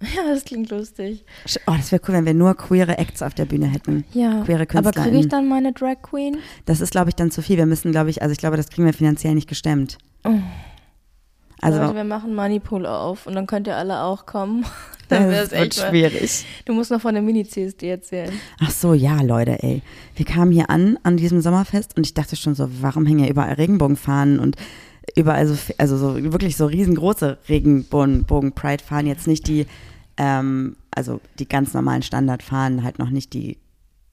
[0.17, 1.25] Ja, das klingt lustig.
[1.67, 4.05] Oh, das wäre cool, wenn wir nur queere Acts auf der Bühne hätten.
[4.13, 4.43] Ja.
[4.45, 6.39] Queere aber kriege ich dann meine Drag Queen?
[6.67, 7.57] Das ist, glaube ich, dann zu viel.
[7.57, 9.99] Wir müssen, glaube ich, also ich glaube, das kriegen wir finanziell nicht gestemmt.
[10.25, 10.39] Oh.
[11.61, 14.65] Also, Leute, wir machen Moneypool auf und dann könnt ihr alle auch kommen.
[15.09, 16.45] Dann wäre das es wird schwierig.
[16.67, 18.31] Du musst noch von der Mini-CSD erzählen.
[18.61, 19.81] Ach so, ja, Leute, ey.
[20.15, 23.31] Wir kamen hier an, an diesem Sommerfest und ich dachte schon so, warum hängen hier
[23.31, 24.57] überall Regenbogenfahnen und
[25.19, 29.67] überall so, also so wirklich so riesengroße Regenbogen-Pride-Fahnen, jetzt nicht die,
[30.17, 33.59] ähm, also die ganz normalen Standardfahnen, halt noch nicht die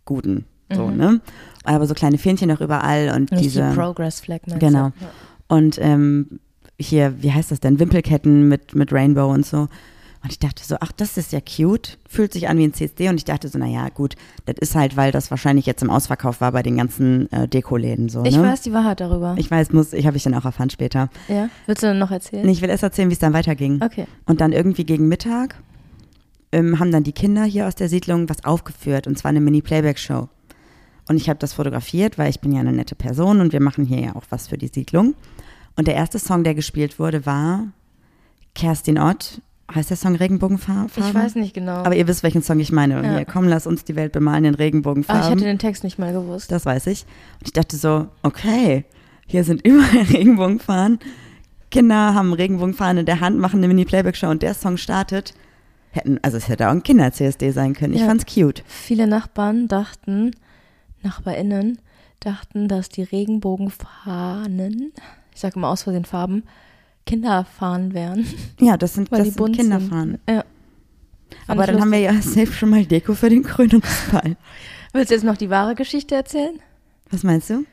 [0.06, 1.22] guten, so, ne?
[1.64, 4.86] Aber so kleine Fähnchen noch überall und Nicht diese, die Progress Flag, Genau.
[4.86, 4.92] Ja.
[5.48, 6.40] und ähm,
[6.80, 9.68] hier, wie heißt das denn, Wimpelketten mit, mit Rainbow und so.
[10.26, 13.10] Und ich dachte so, ach, das ist ja cute, fühlt sich an wie ein CSD.
[13.10, 14.16] Und ich dachte so, naja, gut,
[14.48, 18.10] das ist halt, weil das wahrscheinlich jetzt im Ausverkauf war bei den ganzen äh, Dekoläden
[18.10, 18.24] so.
[18.26, 18.42] Ich ne?
[18.42, 19.36] weiß die Wahrheit darüber.
[19.38, 21.12] Ich weiß, muss, ich habe ich dann auch erfahren später.
[21.28, 21.50] ja?
[21.68, 22.44] Willst du denn noch erzählen?
[22.44, 23.84] Nee, Ich will erst erzählen, wie es dann weiterging.
[23.84, 24.08] Okay.
[24.26, 25.62] Und dann irgendwie gegen Mittag
[26.52, 30.28] ähm, haben dann die Kinder hier aus der Siedlung was aufgeführt und zwar eine Mini-Playback-Show.
[31.08, 33.86] Und ich habe das fotografiert, weil ich bin ja eine nette Person und wir machen
[33.86, 35.14] hier ja auch was für die Siedlung.
[35.76, 37.68] Und der erste Song, der gespielt wurde, war
[38.56, 39.40] Kerstin Ott.
[39.74, 40.90] Heißt der Song Regenbogenfarben?
[40.96, 41.78] Ich weiß nicht genau.
[41.78, 43.02] Aber ihr wisst, welchen Song ich meine.
[43.04, 43.16] Ja.
[43.18, 45.24] Hier, komm, lass uns die Welt bemalen in Ah, ich Regenbogenfarben.
[45.32, 46.52] hatte den Text nicht mal gewusst.
[46.52, 47.06] Das weiß ich.
[47.40, 48.86] Und ich dachte so, okay,
[49.26, 51.00] hier sind überall Regenbogenfahnen.
[51.72, 55.34] Kinder haben Regenbogenfahnen in der Hand, machen eine Mini-Playback-Show und der Song startet.
[55.92, 57.94] Hätten, also es hätte auch ein Kinder-CSD sein können.
[57.96, 58.08] Ich Ja.
[58.08, 58.64] fand's cute.
[58.68, 60.32] Viele Nachbarn dachten,
[61.02, 61.80] NachbarInnen
[62.20, 64.92] dachten, dass die Regenbogenfahnen,
[65.34, 66.44] ich sage immer aus Versehen Farben,
[67.06, 68.26] Kinderfahnen wären.
[68.60, 70.20] Ja, das sind, das sind bunt Kinderfahnen.
[70.26, 70.36] sind.
[70.38, 70.44] Ja.
[71.48, 72.36] Aber dann haben wir lustig.
[72.36, 74.36] ja safe schon mal Deko für den Krönungsball.
[74.94, 76.60] Willst du jetzt noch die wahre Geschichte erzählen?
[77.12, 77.66] Was meinst du?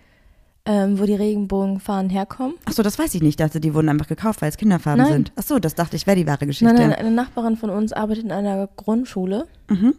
[0.64, 2.54] Ähm, wo die Regenbogenfahnen herkommen?
[2.66, 3.30] Ach so, das weiß ich nicht.
[3.30, 5.12] Ich dachte, die wurden einfach gekauft, weil es Kinderfarben Nein.
[5.12, 5.32] sind.
[5.34, 6.72] Ach so, das dachte ich wäre die wahre Geschichte.
[6.72, 9.48] Nein, nein, eine Nachbarin von uns arbeitet in einer Grundschule.
[9.68, 9.94] Mhm.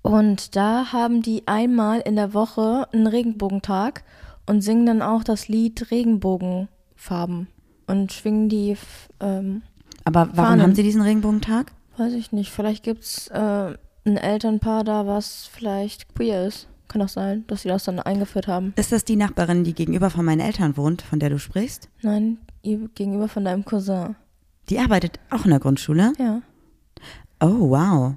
[0.00, 4.02] Und da haben die einmal in der Woche einen Regenbogentag
[4.46, 7.48] und singen dann auch das Lied Regenbogenfarben
[7.86, 8.76] und schwingen die,
[9.20, 9.62] ähm,
[10.04, 10.62] Aber warum Fahnen.
[10.62, 11.72] haben sie diesen Regenbogentag?
[11.98, 16.68] weiß ich nicht, vielleicht gibt es äh, ein Elternpaar da, was vielleicht queer ist.
[16.88, 18.72] Kann auch sein, dass sie das dann eingeführt haben.
[18.76, 21.88] Ist das die Nachbarin, die gegenüber von meinen Eltern wohnt, von der du sprichst?
[22.02, 24.16] Nein, gegenüber von deinem Cousin.
[24.68, 26.12] Die arbeitet auch in der Grundschule?
[26.18, 26.42] Ja.
[27.40, 28.14] Oh, wow.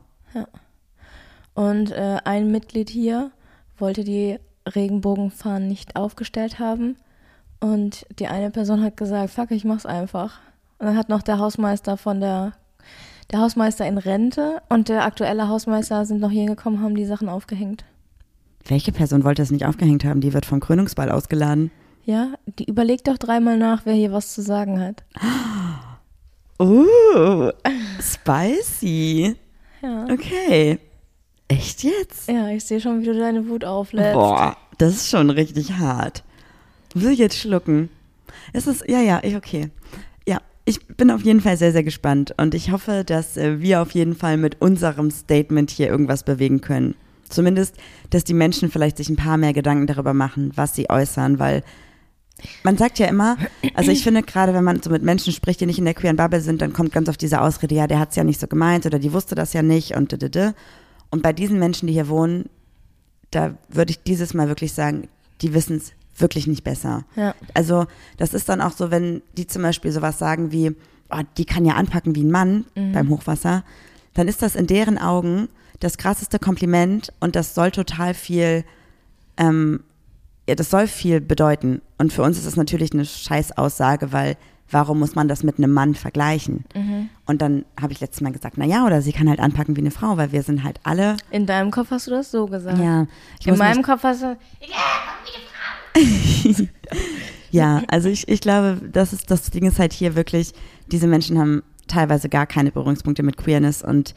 [1.54, 3.32] Und äh, ein Mitglied hier
[3.78, 6.98] wollte die Regenbogenfahnen nicht aufgestellt haben.
[7.60, 10.40] Und die eine Person hat gesagt, fuck, ich mach's einfach.
[10.78, 12.54] Und dann hat noch der Hausmeister von der,
[13.32, 17.30] der Hausmeister in Rente und der aktuelle Hausmeister sind noch hier gekommen, haben die Sachen
[17.30, 17.86] aufgehängt.
[18.68, 20.22] Welche Person wollte es nicht aufgehängt haben?
[20.22, 21.72] Die wird vom Krönungsball ausgeladen.
[22.04, 25.04] Ja, die überlegt doch dreimal nach, wer hier was zu sagen hat.
[26.60, 27.52] Uh,
[28.00, 29.36] spicy.
[29.82, 30.06] Ja.
[30.12, 30.80] Okay.
[31.48, 32.28] Echt jetzt?
[32.28, 34.14] Ja, ich sehe schon, wie du deine Wut auflädst.
[34.14, 36.24] Boah, das ist schon richtig hart.
[36.96, 37.90] Will jetzt schlucken?
[38.54, 39.70] Es ist, ja, ja, ich, okay.
[40.26, 43.82] Ja, ich bin auf jeden Fall sehr, sehr gespannt und ich hoffe, dass äh, wir
[43.82, 46.96] auf jeden Fall mit unserem Statement hier irgendwas bewegen können.
[47.28, 47.76] Zumindest,
[48.12, 51.64] dass die Menschen vielleicht sich ein paar mehr Gedanken darüber machen, was sie äußern, weil
[52.64, 53.36] man sagt ja immer,
[53.74, 56.16] also ich finde gerade, wenn man so mit Menschen spricht, die nicht in der queeren
[56.16, 58.48] Bubble sind, dann kommt ganz oft diese Ausrede, ja, der hat es ja nicht so
[58.48, 60.54] gemeint oder die wusste das ja nicht und d
[61.10, 62.50] Und bei diesen Menschen, die hier wohnen,
[63.32, 65.10] da würde ich dieses Mal wirklich sagen,
[65.42, 67.04] die wissen es wirklich nicht besser.
[67.16, 67.36] Ja.
[67.54, 67.86] Also
[68.18, 70.76] das ist dann auch so, wenn die zum Beispiel sowas sagen wie,
[71.10, 73.64] oh, die kann ja anpacken wie ein Mann beim Hochwasser,
[74.14, 75.50] dann ist das in deren Augen
[75.80, 78.64] das krasseste Kompliment und das soll total viel,
[79.38, 79.82] ähm,
[80.48, 81.82] ja, das soll viel bedeuten.
[81.98, 84.38] Und für uns ist es natürlich eine Scheißaussage, weil
[84.72, 86.66] warum muss man das mit einem Mann vergleichen?
[87.26, 89.82] Und dann habe ich letztes Mal gesagt, na ja, oder sie kann halt anpacken wie
[89.82, 92.80] eine Frau, weil wir sind halt alle, In deinem Kopf hast du das so gesagt.
[92.80, 93.06] ja,
[93.40, 94.38] ich In meinem Kopf hast du,
[97.52, 100.52] ja, also ich, ich glaube, das ist, das Ding ist halt hier wirklich,
[100.92, 104.16] diese Menschen haben teilweise gar keine Berührungspunkte mit Queerness und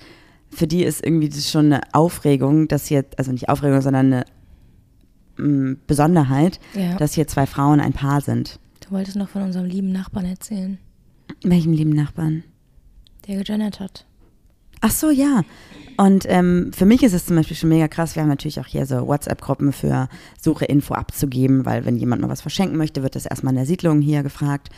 [0.51, 4.25] für die ist irgendwie das schon eine Aufregung, dass hier, also nicht Aufregung, sondern eine
[5.37, 6.97] mm, Besonderheit, Ja.
[6.97, 8.59] dass hier zwei Frauen ein Paar sind.
[8.81, 10.79] du wolltest noch von unserem lieben Nachbarn erzählen,
[11.45, 12.45] Welchem lieben Nachbarn?
[13.27, 14.07] der gegendert hat.
[14.81, 15.43] Ach so, ja.
[15.97, 18.14] Und ähm, für mich ist es zum Beispiel schon mega krass.
[18.14, 20.09] Wir haben natürlich auch hier so WhatsApp-Gruppen für
[20.41, 23.67] Suche Info abzugeben, weil wenn jemand mal was verschenken möchte, wird das erstmal in der
[23.67, 24.69] Siedlung hier gefragt.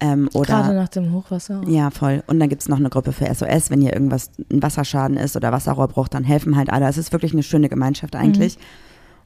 [0.00, 1.60] Ähm, oder Gerade nach dem Hochwasser.
[1.66, 2.22] Ja, voll.
[2.26, 5.36] Und dann gibt es noch eine Gruppe für SOS, wenn hier irgendwas, ein Wasserschaden ist
[5.36, 6.88] oder Wasserrohrbruch, dann helfen halt alle.
[6.88, 8.58] Es ist wirklich eine schöne Gemeinschaft eigentlich.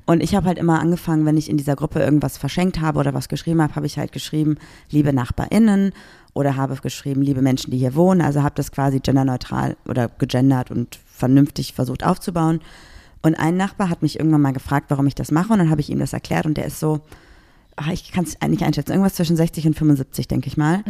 [0.07, 3.13] Und ich habe halt immer angefangen, wenn ich in dieser Gruppe irgendwas verschenkt habe oder
[3.13, 4.57] was geschrieben habe, habe ich halt geschrieben,
[4.91, 5.93] liebe NachbarInnen
[6.35, 8.21] oder habe geschrieben, liebe Menschen, die hier wohnen.
[8.21, 12.61] Also habe das quasi genderneutral oder gegendert und vernünftig versucht aufzubauen.
[13.23, 15.53] Und ein Nachbar hat mich irgendwann mal gefragt, warum ich das mache.
[15.53, 17.01] Und dann habe ich ihm das erklärt und der ist so,
[17.77, 20.85] ah, ich kann es nicht einschätzen, irgendwas zwischen 60 und 75, denke ich mal.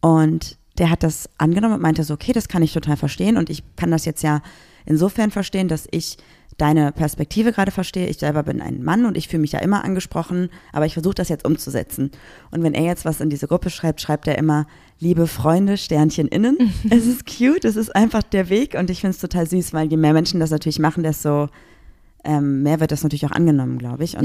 [0.00, 3.50] Und der hat das angenommen und meinte so, okay, das kann ich total verstehen und
[3.50, 4.42] ich kann das jetzt ja
[4.86, 6.16] insofern verstehen, dass ich
[6.58, 8.08] deine Perspektive gerade verstehe.
[8.08, 11.14] Ich selber bin ein Mann und ich fühle mich ja immer angesprochen, aber ich versuche
[11.14, 12.10] das jetzt umzusetzen.
[12.50, 14.66] Und wenn er jetzt was in diese Gruppe schreibt, schreibt er immer,
[14.98, 16.58] liebe Freunde, Sternchen innen.
[16.90, 19.88] es ist cute, es ist einfach der Weg und ich finde es total süß, weil
[19.88, 21.48] je mehr Menschen das natürlich machen, desto
[22.24, 24.16] ähm, mehr wird das natürlich auch angenommen, glaube ich.
[24.16, 24.24] Und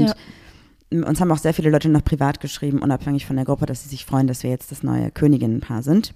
[0.90, 1.06] Ja.
[1.06, 3.88] uns haben auch sehr viele Leute noch privat geschrieben, unabhängig von der Gruppe, dass sie
[3.88, 6.12] sich freuen, dass wir jetzt das neue Königinnenpaar sind.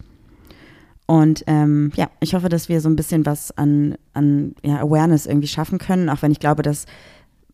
[1.11, 5.25] Und ähm, ja, ich hoffe, dass wir so ein bisschen was an, an ja, Awareness
[5.25, 6.85] irgendwie schaffen können, auch wenn ich glaube, dass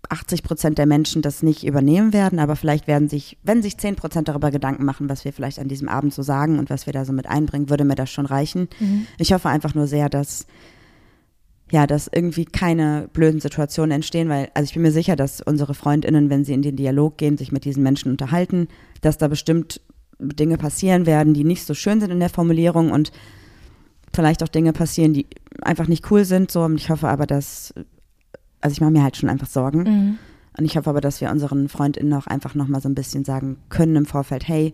[0.09, 3.95] 80 Prozent der Menschen das nicht übernehmen werden, aber vielleicht werden sich, wenn sich 10
[3.95, 6.93] Prozent darüber Gedanken machen, was wir vielleicht an diesem Abend so sagen und was wir
[6.93, 8.69] da so mit einbringen, würde mir das schon reichen.
[9.19, 10.47] Ich hoffe einfach nur sehr, dass
[11.71, 15.75] ja, dass irgendwie keine blöden Situationen entstehen, weil, also ich bin mir sicher, dass unsere
[15.75, 18.69] FreundInnen, wenn sie in den Dialog gehen, sich mit diesen Menschen unterhalten,
[19.01, 19.81] dass da bestimmt
[20.19, 22.93] Dinge passieren werden, die nicht so schön sind in der Formulierung.
[22.93, 23.13] Und
[24.15, 25.27] vielleicht auch Dinge passieren, die
[25.63, 26.51] einfach nicht cool sind.
[26.51, 27.75] So, und ich hoffe aber, dass,
[28.61, 29.83] also ich mache mir halt schon einfach Sorgen.
[29.83, 30.19] Mhm.
[30.57, 33.57] Und ich hoffe aber, dass wir unseren FreundInnen auch einfach nochmal so ein bisschen sagen
[33.69, 34.73] können im Vorfeld, hey,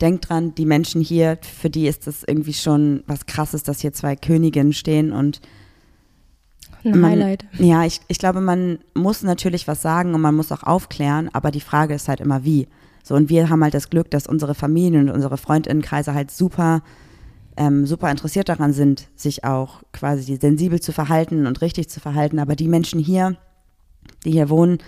[0.00, 3.92] denkt dran, die Menschen hier, für die ist das irgendwie schon was krasses, dass hier
[3.92, 5.40] zwei Königinnen stehen und
[6.84, 7.44] Ein man, Highlight.
[7.58, 11.50] Ja, ich, ich glaube, man muss natürlich was sagen und man muss auch aufklären, aber
[11.50, 12.66] die Frage ist halt immer wie.
[13.04, 16.82] So, und wir haben halt das Glück, dass unsere Familien und unsere Freundinnenkreise halt super,
[17.60, 22.38] ähm, super interessiert daran sind, sich auch quasi sensibel zu verhalten und richtig zu verhalten.
[22.38, 23.36] Aber die Menschen hier,
[24.24, 24.78] die hier wohnen,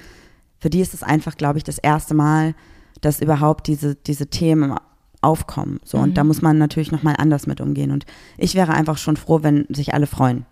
[0.58, 2.54] für die ist es einfach, glaube ich, das erste Mal,
[3.02, 4.74] dass überhaupt diese, diese Themen
[5.20, 5.80] aufkommen.
[5.84, 7.90] So, und da muss man natürlich nochmal anders mit umgehen.
[7.90, 8.06] Und
[8.38, 10.46] ich wäre einfach schon froh, wenn sich alle freuen.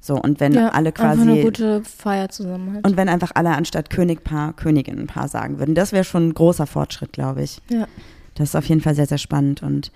[0.00, 1.42] So, und wenn Ja, alle Einfach eine quasi.
[1.42, 2.86] gute Feier zusammen halt.
[2.86, 5.74] Und wenn einfach alle anstatt Königpaar, Königinnenpaar sagen würden.
[5.74, 7.60] Das wäre schon ein großer Fortschritt, glaube ich.
[7.68, 7.86] ja.
[8.34, 9.64] Das ist auf jeden Fall sehr, sehr spannend.
[9.64, 9.90] Und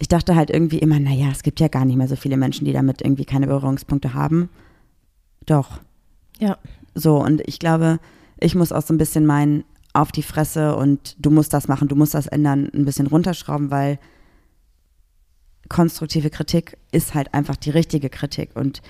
[0.00, 2.64] ich dachte halt irgendwie immer, naja, es gibt ja gar nicht mehr so viele Menschen,
[2.64, 4.48] die damit irgendwie keine Berührungspunkte haben.
[5.46, 5.78] Doch.
[6.38, 6.56] Ja.
[6.94, 8.00] So, und ich glaube,
[8.40, 11.86] ich muss auch so ein bisschen meinen auf die Fresse und du musst das machen,
[11.88, 13.98] du musst das ändern, ein bisschen runterschrauben, weil
[15.68, 18.50] konstruktive Kritik ist halt einfach die richtige Kritik.
[18.54, 18.80] Und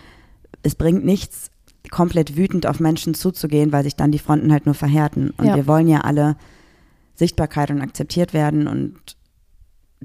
[0.63, 1.51] es bringt nichts,
[1.91, 5.31] komplett wütend auf Menschen zuzugehen, weil sich dann die Fronten halt nur verhärten.
[5.37, 5.57] Und Ja.
[5.57, 6.37] wir wollen ja alle
[7.17, 8.69] Sichtbarkeit und akzeptiert werden.
[8.69, 9.17] Und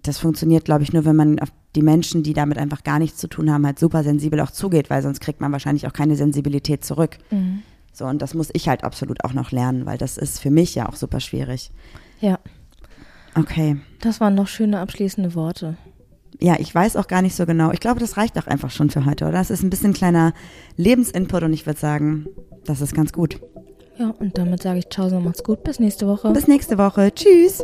[0.01, 3.17] das funktioniert, glaube ich, nur, wenn man auf die Menschen, die damit einfach gar nichts
[3.17, 6.15] zu tun haben, halt super sensibel auch zugeht, weil sonst kriegt man wahrscheinlich auch keine
[6.15, 7.17] Sensibilität zurück.
[7.31, 7.63] Mhm.
[7.93, 10.75] So, und das muss ich halt absolut auch noch lernen, weil das ist für mich
[10.75, 11.71] ja auch super schwierig.
[12.19, 12.39] Ja.
[13.35, 13.77] Okay.
[14.01, 15.77] Das waren noch schöne abschließende Worte.
[16.41, 17.71] Ja, ich weiß auch gar nicht so genau.
[17.71, 19.33] Ich glaube, das reicht auch einfach schon für heute, oder?
[19.37, 20.33] Das ist ein bisschen kleiner
[20.75, 22.27] Lebensinput und ich würde sagen,
[22.65, 23.39] das ist ganz gut.
[23.97, 25.63] Ja, und damit sage ich Ciao, so macht's gut.
[25.63, 26.31] Bis nächste Woche.
[26.31, 27.13] Bis nächste Woche.
[27.13, 27.63] Tschüss.